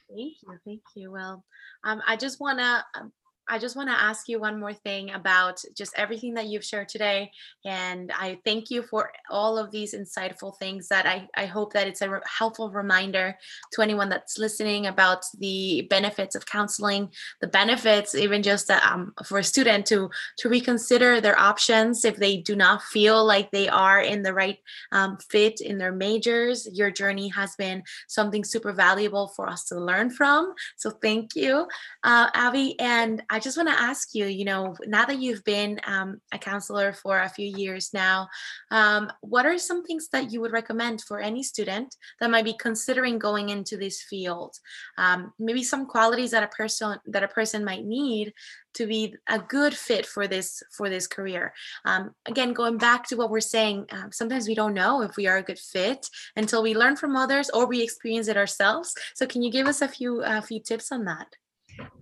Thank 0.09 0.35
you. 0.43 0.59
Thank 0.65 0.83
you. 0.95 1.11
Well, 1.11 1.45
um, 1.85 2.01
I 2.07 2.17
just 2.17 2.41
want 2.41 2.59
to 2.59 2.85
um, 3.01 3.13
I 3.49 3.59
just 3.59 3.77
want 3.77 3.89
to 3.89 3.95
ask 3.99 4.29
you 4.29 4.41
one 4.41 4.59
more 4.59 4.73
thing 4.73 5.13
about 5.13 5.63
just 5.77 5.97
everything 5.97 6.35
that 6.35 6.47
you've 6.47 6.65
shared 6.65 6.89
today. 6.89 7.31
And 7.65 8.11
I 8.13 8.39
thank 8.45 8.71
you 8.71 8.83
for 8.83 9.13
all 9.31 9.57
of 9.57 9.71
these 9.71 9.95
insightful 9.95 10.57
things 10.59 10.89
that 10.89 11.07
I, 11.07 11.29
I 11.37 11.47
hope 11.47 11.73
that 11.75 11.87
it's 11.87 12.03
a 12.03 12.11
re- 12.11 12.21
helpful 12.27 12.71
reminder 12.71 13.37
to 13.73 13.83
anyone 13.83 14.09
that's 14.09 14.39
listening 14.39 14.87
about 14.87 15.25
the 15.39 15.87
benefits 15.91 16.35
of 16.35 16.47
counseling, 16.47 17.11
the 17.41 17.47
benefits, 17.47 18.15
even 18.15 18.43
just 18.43 18.71
um, 18.71 19.13
for 19.25 19.39
a 19.39 19.45
student 19.45 19.87
to, 19.87 20.11
to 20.39 20.49
reconsider 20.49 21.21
their 21.21 21.39
options 21.39 22.05
if 22.05 22.17
they 22.17 22.39
do 22.39 22.57
not 22.57 22.83
feel 22.83 23.25
like 23.25 23.51
they 23.51 23.69
are 23.69 24.01
in 24.01 24.23
the 24.23 24.35
right 24.35 24.59
um, 24.91 25.19
fit 25.31 25.61
in 25.61 25.79
their 25.79 25.93
majors. 25.93 26.69
Your 26.73 26.91
journey 26.91 27.29
has 27.29 27.55
been 27.57 27.85
something 28.09 28.43
super 28.43 28.73
valuable 28.73 29.29
for 29.29 29.49
us 29.49 29.65
to 29.67 29.79
learn 29.79 30.11
from. 30.11 30.53
So 30.77 30.91
thank 30.91 31.37
you, 31.37 31.69
uh, 32.03 32.31
Abby. 32.35 32.79
And 32.81 33.23
I 33.31 33.36
just 33.41 33.57
want 33.57 33.69
to 33.69 33.81
ask 33.81 34.15
you, 34.15 34.27
you 34.27 34.45
know, 34.45 34.77
now 34.87 35.05
that 35.05 35.19
you've 35.19 35.45
been 35.45 35.81
um, 35.87 36.21
a 36.33 36.39
counselor 36.39 36.93
for 36.93 37.21
a 37.21 37.29
few 37.29 37.47
years 37.47 37.91
now, 37.93 38.29
um, 38.71 39.11
what 39.21 39.47
are 39.47 39.59
some 39.59 39.85
things 39.85 40.09
that 40.09 40.33
you 40.33 40.41
would 40.41 40.53
recommend 40.53 41.03
for 41.03 41.21
any 41.21 41.43
student 41.43 41.95
that 42.21 42.31
might 42.31 42.45
be 42.45 42.57
considering 42.59 43.19
going 43.19 43.49
into 43.49 43.77
this 43.77 44.03
field? 44.03 44.55
Um, 44.99 45.33
maybe 45.39 45.63
some 45.63 45.87
qualities 45.87 46.31
that 46.31 46.43
a 46.43 46.49
person 46.49 46.99
that 47.07 47.23
a 47.23 47.29
person 47.29 47.65
might 47.65 47.85
need 47.85 48.33
to 48.75 48.87
be 48.87 49.15
a 49.29 49.39
good 49.39 49.75
fit 49.75 50.07
for 50.07 50.27
this 50.27 50.63
for 50.71 50.89
this 50.89 51.07
career. 51.07 51.53
Um, 51.85 52.15
again, 52.27 52.53
going 52.53 52.79
back 52.79 53.07
to 53.09 53.17
what 53.17 53.31
we're 53.31 53.41
saying, 53.41 53.87
uh, 53.91 54.11
sometimes 54.13 54.47
we 54.47 54.55
don't 54.55 54.75
know 54.75 55.03
if 55.03 55.17
we 55.17 55.27
are 55.27 55.39
a 55.39 55.43
good 55.43 55.59
fit 55.59 56.09
until 56.37 56.63
we 56.63 56.75
learn 56.75 56.97
from 56.97 57.17
others 57.17 57.51
or 57.51 57.67
we 57.67 57.83
experience 57.83 58.29
it 58.29 58.37
ourselves. 58.37 58.95
So, 59.15 59.27
can 59.27 59.43
you 59.43 59.51
give 59.51 59.67
us 59.67 59.81
a 59.83 59.89
few 59.89 60.23
a 60.23 60.43
few 60.43 60.61
tips 60.61 60.93
on 60.93 61.05
that? 61.07 61.29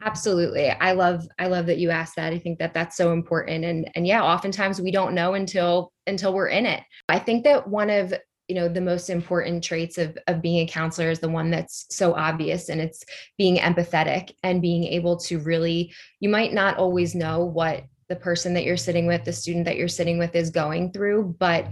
Absolutely. 0.02 0.70
I 0.70 0.92
love 0.92 1.26
I 1.38 1.46
love 1.46 1.66
that 1.66 1.78
you 1.78 1.90
asked 1.90 2.16
that. 2.16 2.32
I 2.32 2.38
think 2.38 2.58
that 2.58 2.74
that's 2.74 2.96
so 2.96 3.12
important 3.12 3.64
and 3.64 3.90
and 3.94 4.06
yeah, 4.06 4.22
oftentimes 4.22 4.80
we 4.80 4.90
don't 4.90 5.14
know 5.14 5.34
until 5.34 5.92
until 6.06 6.32
we're 6.32 6.48
in 6.48 6.66
it. 6.66 6.82
I 7.08 7.18
think 7.18 7.44
that 7.44 7.66
one 7.66 7.90
of 7.90 8.12
you 8.48 8.54
know 8.54 8.68
the 8.68 8.80
most 8.80 9.08
important 9.08 9.64
traits 9.64 9.98
of 9.98 10.16
of 10.26 10.42
being 10.42 10.66
a 10.66 10.70
counselor 10.70 11.10
is 11.10 11.20
the 11.20 11.28
one 11.28 11.50
that's 11.50 11.87
so 11.90 12.14
obvious 12.14 12.68
and 12.68 12.80
it's 12.80 13.02
being 13.38 13.56
empathetic 13.56 14.32
and 14.42 14.60
being 14.60 14.84
able 14.84 15.16
to 15.16 15.38
really 15.38 15.92
you 16.20 16.28
might 16.28 16.52
not 16.52 16.76
always 16.76 17.14
know 17.14 17.44
what 17.44 17.84
the 18.08 18.16
person 18.16 18.52
that 18.52 18.64
you're 18.64 18.76
sitting 18.76 19.06
with 19.06 19.24
the 19.24 19.32
student 19.32 19.64
that 19.64 19.76
you're 19.76 19.88
sitting 19.88 20.18
with 20.18 20.34
is 20.37 20.50
going 20.50 20.92
through 20.92 21.34
but 21.38 21.68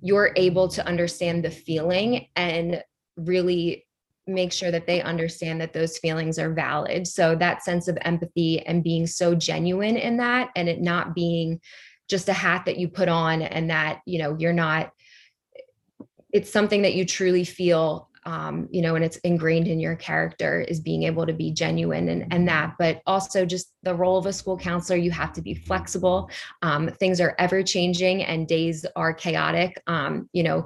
you're 0.00 0.32
able 0.36 0.68
to 0.68 0.86
understand 0.86 1.44
the 1.44 1.50
feeling 1.50 2.26
and 2.36 2.82
really 3.16 3.86
make 4.26 4.52
sure 4.52 4.70
that 4.70 4.86
they 4.86 5.02
understand 5.02 5.60
that 5.60 5.72
those 5.72 5.98
feelings 5.98 6.38
are 6.38 6.52
valid. 6.52 7.06
So 7.06 7.34
that 7.36 7.62
sense 7.62 7.88
of 7.88 7.98
empathy 8.02 8.60
and 8.60 8.82
being 8.82 9.06
so 9.06 9.34
genuine 9.34 9.96
in 9.96 10.16
that 10.18 10.50
and 10.56 10.68
it 10.68 10.80
not 10.80 11.14
being 11.14 11.60
just 12.08 12.28
a 12.28 12.32
hat 12.32 12.64
that 12.66 12.78
you 12.78 12.88
put 12.88 13.08
on 13.08 13.42
and 13.42 13.70
that, 13.70 14.00
you 14.06 14.18
know, 14.18 14.36
you're 14.38 14.52
not 14.52 14.92
it's 16.32 16.50
something 16.50 16.82
that 16.82 16.94
you 16.94 17.04
truly 17.04 17.44
feel 17.44 18.10
um, 18.26 18.68
you 18.70 18.80
know, 18.80 18.94
and 18.94 19.04
it's 19.04 19.18
ingrained 19.18 19.68
in 19.68 19.78
your 19.78 19.96
character 19.96 20.62
is 20.62 20.80
being 20.80 21.02
able 21.02 21.26
to 21.26 21.32
be 21.32 21.50
genuine 21.50 22.08
and, 22.08 22.32
and 22.32 22.48
that, 22.48 22.74
but 22.78 23.02
also 23.06 23.44
just 23.44 23.72
the 23.82 23.94
role 23.94 24.16
of 24.16 24.26
a 24.26 24.32
school 24.32 24.56
counselor, 24.56 24.98
you 24.98 25.10
have 25.10 25.32
to 25.34 25.42
be 25.42 25.54
flexible. 25.54 26.30
Um, 26.62 26.88
things 26.88 27.20
are 27.20 27.34
ever 27.38 27.62
changing 27.62 28.24
and 28.24 28.48
days 28.48 28.86
are 28.96 29.12
chaotic. 29.12 29.80
Um, 29.86 30.28
you 30.32 30.42
know, 30.42 30.64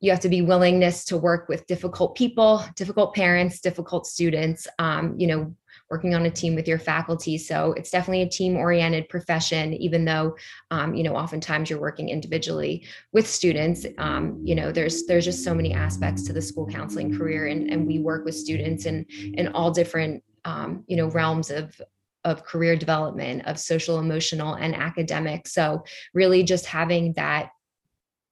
you 0.00 0.10
have 0.10 0.20
to 0.20 0.28
be 0.28 0.42
willingness 0.42 1.04
to 1.04 1.16
work 1.16 1.48
with 1.48 1.66
difficult 1.66 2.14
people 2.14 2.64
difficult 2.76 3.14
parents 3.14 3.60
difficult 3.60 4.06
students 4.06 4.66
um, 4.78 5.14
you 5.18 5.26
know 5.26 5.54
working 5.90 6.14
on 6.14 6.26
a 6.26 6.30
team 6.30 6.54
with 6.54 6.68
your 6.68 6.78
faculty. 6.78 7.38
So 7.38 7.72
it's 7.72 7.90
definitely 7.90 8.22
a 8.22 8.28
team 8.28 8.56
oriented 8.56 9.08
profession 9.08 9.72
even 9.74 10.04
though 10.04 10.36
um, 10.70 10.94
you 10.94 11.02
know 11.02 11.16
oftentimes 11.16 11.70
you're 11.70 11.80
working 11.80 12.08
individually 12.08 12.84
with 13.12 13.26
students. 13.26 13.86
Um, 13.98 14.40
you 14.44 14.54
know 14.54 14.72
there's 14.72 15.06
there's 15.06 15.24
just 15.24 15.44
so 15.44 15.54
many 15.54 15.72
aspects 15.72 16.22
to 16.24 16.32
the 16.32 16.42
school 16.42 16.66
counseling 16.66 17.16
career 17.16 17.46
and, 17.46 17.70
and 17.70 17.86
we 17.86 17.98
work 17.98 18.24
with 18.24 18.34
students 18.34 18.86
in 18.86 19.04
in 19.34 19.48
all 19.48 19.70
different 19.70 20.22
um, 20.44 20.84
you 20.86 20.96
know 20.96 21.08
realms 21.08 21.50
of 21.50 21.80
of 22.24 22.44
career 22.44 22.76
development 22.76 23.46
of 23.46 23.58
social 23.58 24.00
emotional 24.00 24.54
and 24.54 24.74
academic. 24.74 25.46
So 25.46 25.84
really 26.12 26.42
just 26.42 26.66
having 26.66 27.12
that 27.14 27.50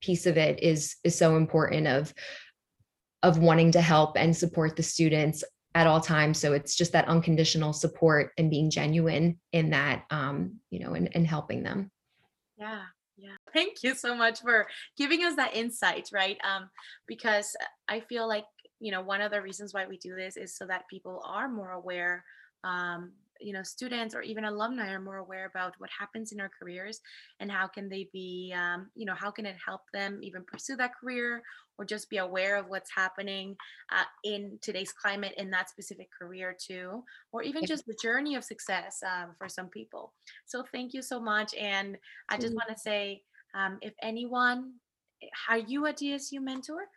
piece 0.06 0.26
of 0.26 0.36
it 0.36 0.62
is 0.62 0.96
is 1.04 1.18
so 1.18 1.36
important 1.36 1.86
of 1.86 2.14
of 3.22 3.38
wanting 3.38 3.72
to 3.72 3.80
help 3.80 4.16
and 4.16 4.36
support 4.36 4.76
the 4.76 4.82
students 4.82 5.42
at 5.74 5.86
all 5.86 6.00
times. 6.00 6.38
So 6.38 6.52
it's 6.52 6.76
just 6.76 6.92
that 6.92 7.08
unconditional 7.08 7.72
support 7.72 8.32
and 8.38 8.50
being 8.50 8.70
genuine 8.70 9.40
in 9.52 9.70
that 9.70 10.04
um 10.10 10.60
you 10.70 10.80
know 10.80 10.94
and, 10.94 11.08
and 11.14 11.26
helping 11.26 11.62
them. 11.62 11.90
Yeah 12.56 12.82
yeah. 13.18 13.36
Thank 13.52 13.82
you 13.82 13.94
so 13.94 14.14
much 14.14 14.40
for 14.40 14.66
giving 14.96 15.24
us 15.24 15.36
that 15.36 15.56
insight 15.56 16.10
right? 16.12 16.38
Um 16.44 16.70
because 17.06 17.56
i 17.88 18.00
feel 18.00 18.28
like 18.28 18.44
you 18.78 18.92
know 18.92 19.02
one 19.02 19.20
of 19.20 19.30
the 19.30 19.42
reasons 19.42 19.72
why 19.72 19.86
we 19.86 19.96
do 19.98 20.14
this 20.14 20.36
is 20.36 20.56
so 20.56 20.66
that 20.66 20.88
people 20.88 21.22
are 21.24 21.48
more 21.48 21.72
aware 21.72 22.24
um 22.64 23.12
you 23.40 23.53
know 23.53 23.62
students 23.62 24.14
or 24.14 24.22
even 24.22 24.44
alumni 24.44 24.92
are 24.92 25.01
more 25.01 25.16
aware 25.16 25.46
about 25.46 25.75
what 25.79 25.90
happens 25.96 26.33
in 26.33 26.40
our 26.40 26.51
careers 26.61 27.01
and 27.40 27.51
how 27.51 27.66
can 27.66 27.88
they 27.88 28.09
be 28.12 28.55
um, 28.57 28.88
you 28.94 29.07
know 29.07 29.14
how 29.14 29.31
can 29.31 29.46
it 29.46 29.57
help 29.64 29.83
them 29.92 30.20
even 30.22 30.44
pursue 30.44 30.77
that 30.77 30.92
career 31.01 31.42
or 31.79 31.85
just 31.85 32.09
be 32.09 32.16
aware 32.16 32.57
of 32.57 32.68
what's 32.68 32.90
happening 32.94 33.55
uh, 33.92 34.05
in 34.25 34.59
today's 34.62 34.92
climate 34.92 35.35
in 35.37 35.51
that 35.51 35.68
specific 35.68 36.09
career 36.16 36.57
too 36.59 37.03
or 37.33 37.42
even 37.42 37.66
just 37.66 37.85
the 37.87 37.96
journey 38.01 38.35
of 38.35 38.44
success 38.44 39.03
um, 39.05 39.35
for 39.38 39.49
some 39.49 39.68
people. 39.68 40.14
So 40.46 40.64
thank 40.72 40.94
you 40.94 41.03
so 41.03 41.20
much 41.20 41.55
and 41.55 41.96
i 42.29 42.37
just 42.37 42.55
want 42.55 42.68
to 42.68 42.79
say 42.79 43.22
um, 43.55 43.79
if 43.83 43.92
anyone 44.03 44.72
are 45.49 45.59
you 45.59 45.87
a 45.87 45.92
dsu 45.92 46.40
mentor 46.40 46.88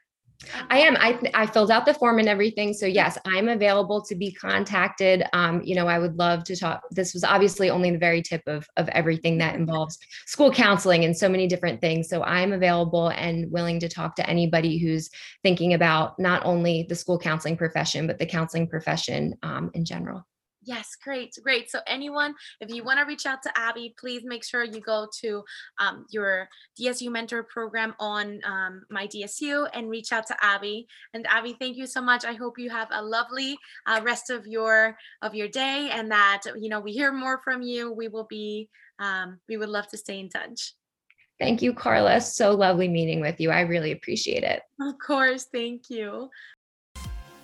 I 0.70 0.80
am. 0.80 0.96
I 0.98 1.20
I 1.34 1.46
filled 1.46 1.70
out 1.70 1.86
the 1.86 1.94
form 1.94 2.18
and 2.18 2.30
everything. 2.30 2.74
So 2.74 2.86
yes, 2.86 3.18
I'm 3.26 3.50
available 3.50 4.02
to 4.04 4.16
be 4.16 4.32
contacted. 4.32 5.24
Um, 5.34 5.62
you 5.64 5.76
know, 5.76 5.88
I 5.88 6.00
would 6.00 6.18
love 6.18 6.46
to 6.46 6.56
talk. 6.56 6.82
This 6.92 7.14
was 7.14 7.26
obviously 7.26 7.70
only 7.70 7.92
the 7.92 7.98
very 7.98 8.22
tip 8.22 8.42
of 8.48 8.66
of 8.78 8.88
everything 8.90 9.38
that 9.40 9.56
involves 9.56 9.98
school 10.28 10.52
counseling 10.52 11.04
and 11.04 11.16
so 11.16 11.28
many 11.28 11.46
different 11.46 11.82
things. 11.82 12.08
So 12.08 12.24
I'm 12.24 12.54
available 12.54 13.10
and 13.10 13.52
willing 13.52 13.82
to 13.82 13.90
talk 13.90 14.16
to 14.16 14.30
anybody 14.30 14.78
who's 14.78 15.10
thinking 15.44 15.74
about 15.74 16.18
not 16.20 16.46
only 16.46 16.86
the 16.88 16.96
school 16.96 17.20
counseling 17.20 17.58
profession 17.58 18.08
but 18.08 18.18
the 18.18 18.26
counseling 18.26 18.68
profession 18.68 19.36
um, 19.44 19.72
in 19.74 19.84
general. 19.84 20.26
Yes, 20.64 20.98
great, 21.02 21.34
great. 21.42 21.72
So, 21.72 21.80
anyone, 21.88 22.36
if 22.60 22.70
you 22.70 22.84
want 22.84 23.00
to 23.00 23.06
reach 23.06 23.26
out 23.26 23.42
to 23.44 23.52
Abby, 23.58 23.96
please 23.98 24.24
make 24.26 24.44
sure 24.44 24.64
you 24.64 24.82
go 24.82 25.08
to 25.22 25.44
um, 25.80 26.06
your 26.10 26.50
DSU 26.80 27.10
mentor 27.10 27.44
program 27.44 27.96
on 28.00 28.42
um, 28.44 28.84
my 28.90 29.08
DSU 29.08 29.68
and 29.74 29.90
reach 29.90 30.12
out 30.12 30.28
to 30.28 30.36
Abby. 30.42 30.86
And 31.14 31.26
Abby, 31.28 31.56
thank 31.60 31.78
you 31.78 31.88
so 31.88 32.02
much. 32.02 32.26
I 32.26 32.34
hope 32.34 32.60
you 32.60 32.70
have 32.70 32.90
a 32.92 33.02
lovely 33.02 33.58
uh, 33.88 34.02
rest 34.04 34.30
of 34.30 34.46
your 34.48 34.98
of 35.22 35.34
your 35.34 35.48
day, 35.48 35.90
and 35.94 36.12
that 36.12 36.42
you 36.58 36.70
know 36.70 36.82
we 36.82 36.92
hear 36.92 37.14
more 37.14 37.40
from 37.42 37.62
you. 37.62 37.94
We 37.94 38.10
will 38.10 38.28
be, 38.30 38.70
um, 39.00 39.40
we 39.48 39.56
would 39.56 39.70
love 39.70 39.88
to 39.90 39.98
stay 39.98 40.20
in 40.20 40.30
touch. 40.30 40.74
Thank 41.40 41.62
you, 41.62 41.74
Carla. 41.74 42.20
So 42.20 42.54
lovely 42.54 42.90
meeting 42.90 43.22
with 43.22 43.40
you. 43.40 43.50
I 43.50 43.62
really 43.62 43.94
appreciate 43.94 44.44
it. 44.44 44.62
Of 44.82 44.96
course. 45.00 45.48
Thank 45.54 45.90
you. 45.90 46.30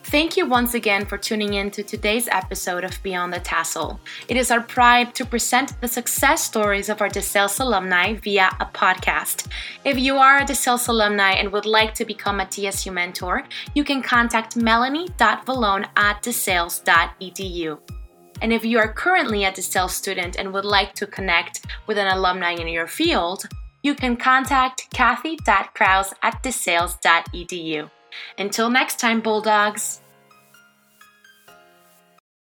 Thank 0.10 0.38
you 0.38 0.46
once 0.46 0.76
again 0.76 1.04
for 1.04 1.18
tuning 1.18 1.56
in 1.56 1.72
to 1.72 1.82
today's 1.82 2.28
episode 2.28 2.84
of 2.84 3.02
Beyond 3.02 3.34
the 3.34 3.39
Tassel. 3.39 4.00
It 4.28 4.38
is 4.38 4.52
our 4.52 4.62
pride 4.62 5.15
to 5.15 5.26
present 5.26 5.82
the 5.82 5.88
success 5.88 6.44
stories 6.44 6.89
of 6.89 7.02
our 7.02 7.10
DeSales 7.10 7.60
alumni 7.60 8.13
via 8.13 8.56
a 8.60 8.68
podcast. 8.68 9.48
If 9.84 9.98
you 9.98 10.18
are 10.18 10.38
a 10.38 10.46
DeSales 10.46 10.89
alumni 10.89 11.32
and 11.32 11.52
would 11.52 11.65
like 11.65 11.96
to 11.96 12.06
become 12.06 12.39
a 12.39 12.46
DSU 12.46 12.94
mentor, 12.94 13.48
you 13.74 13.84
can 13.84 14.04
contact 14.04 14.56
melanie.valone 14.56 15.88
at 15.98 16.22
desales.edu. 16.22 17.80
And 18.44 18.54
if 18.54 18.63
you 18.63 18.78
are 18.78 18.94
currently 18.94 19.46
a 19.46 19.52
DeSales 19.52 19.89
student 19.89 20.36
and 20.36 20.54
would 20.54 20.65
like 20.65 20.94
to 20.94 21.08
connect 21.08 21.65
with 21.88 21.98
an 21.98 22.15
alumni 22.15 22.52
in 22.52 22.68
your 22.68 22.88
field, 22.88 23.50
you 23.82 23.96
can 23.96 24.18
contact 24.18 24.88
kathy.kraus 24.94 26.13
at 26.22 26.44
desales.edu. 26.44 27.89
Until 28.38 28.69
next 28.69 28.99
time, 28.99 29.21
Bulldogs. 29.21 30.01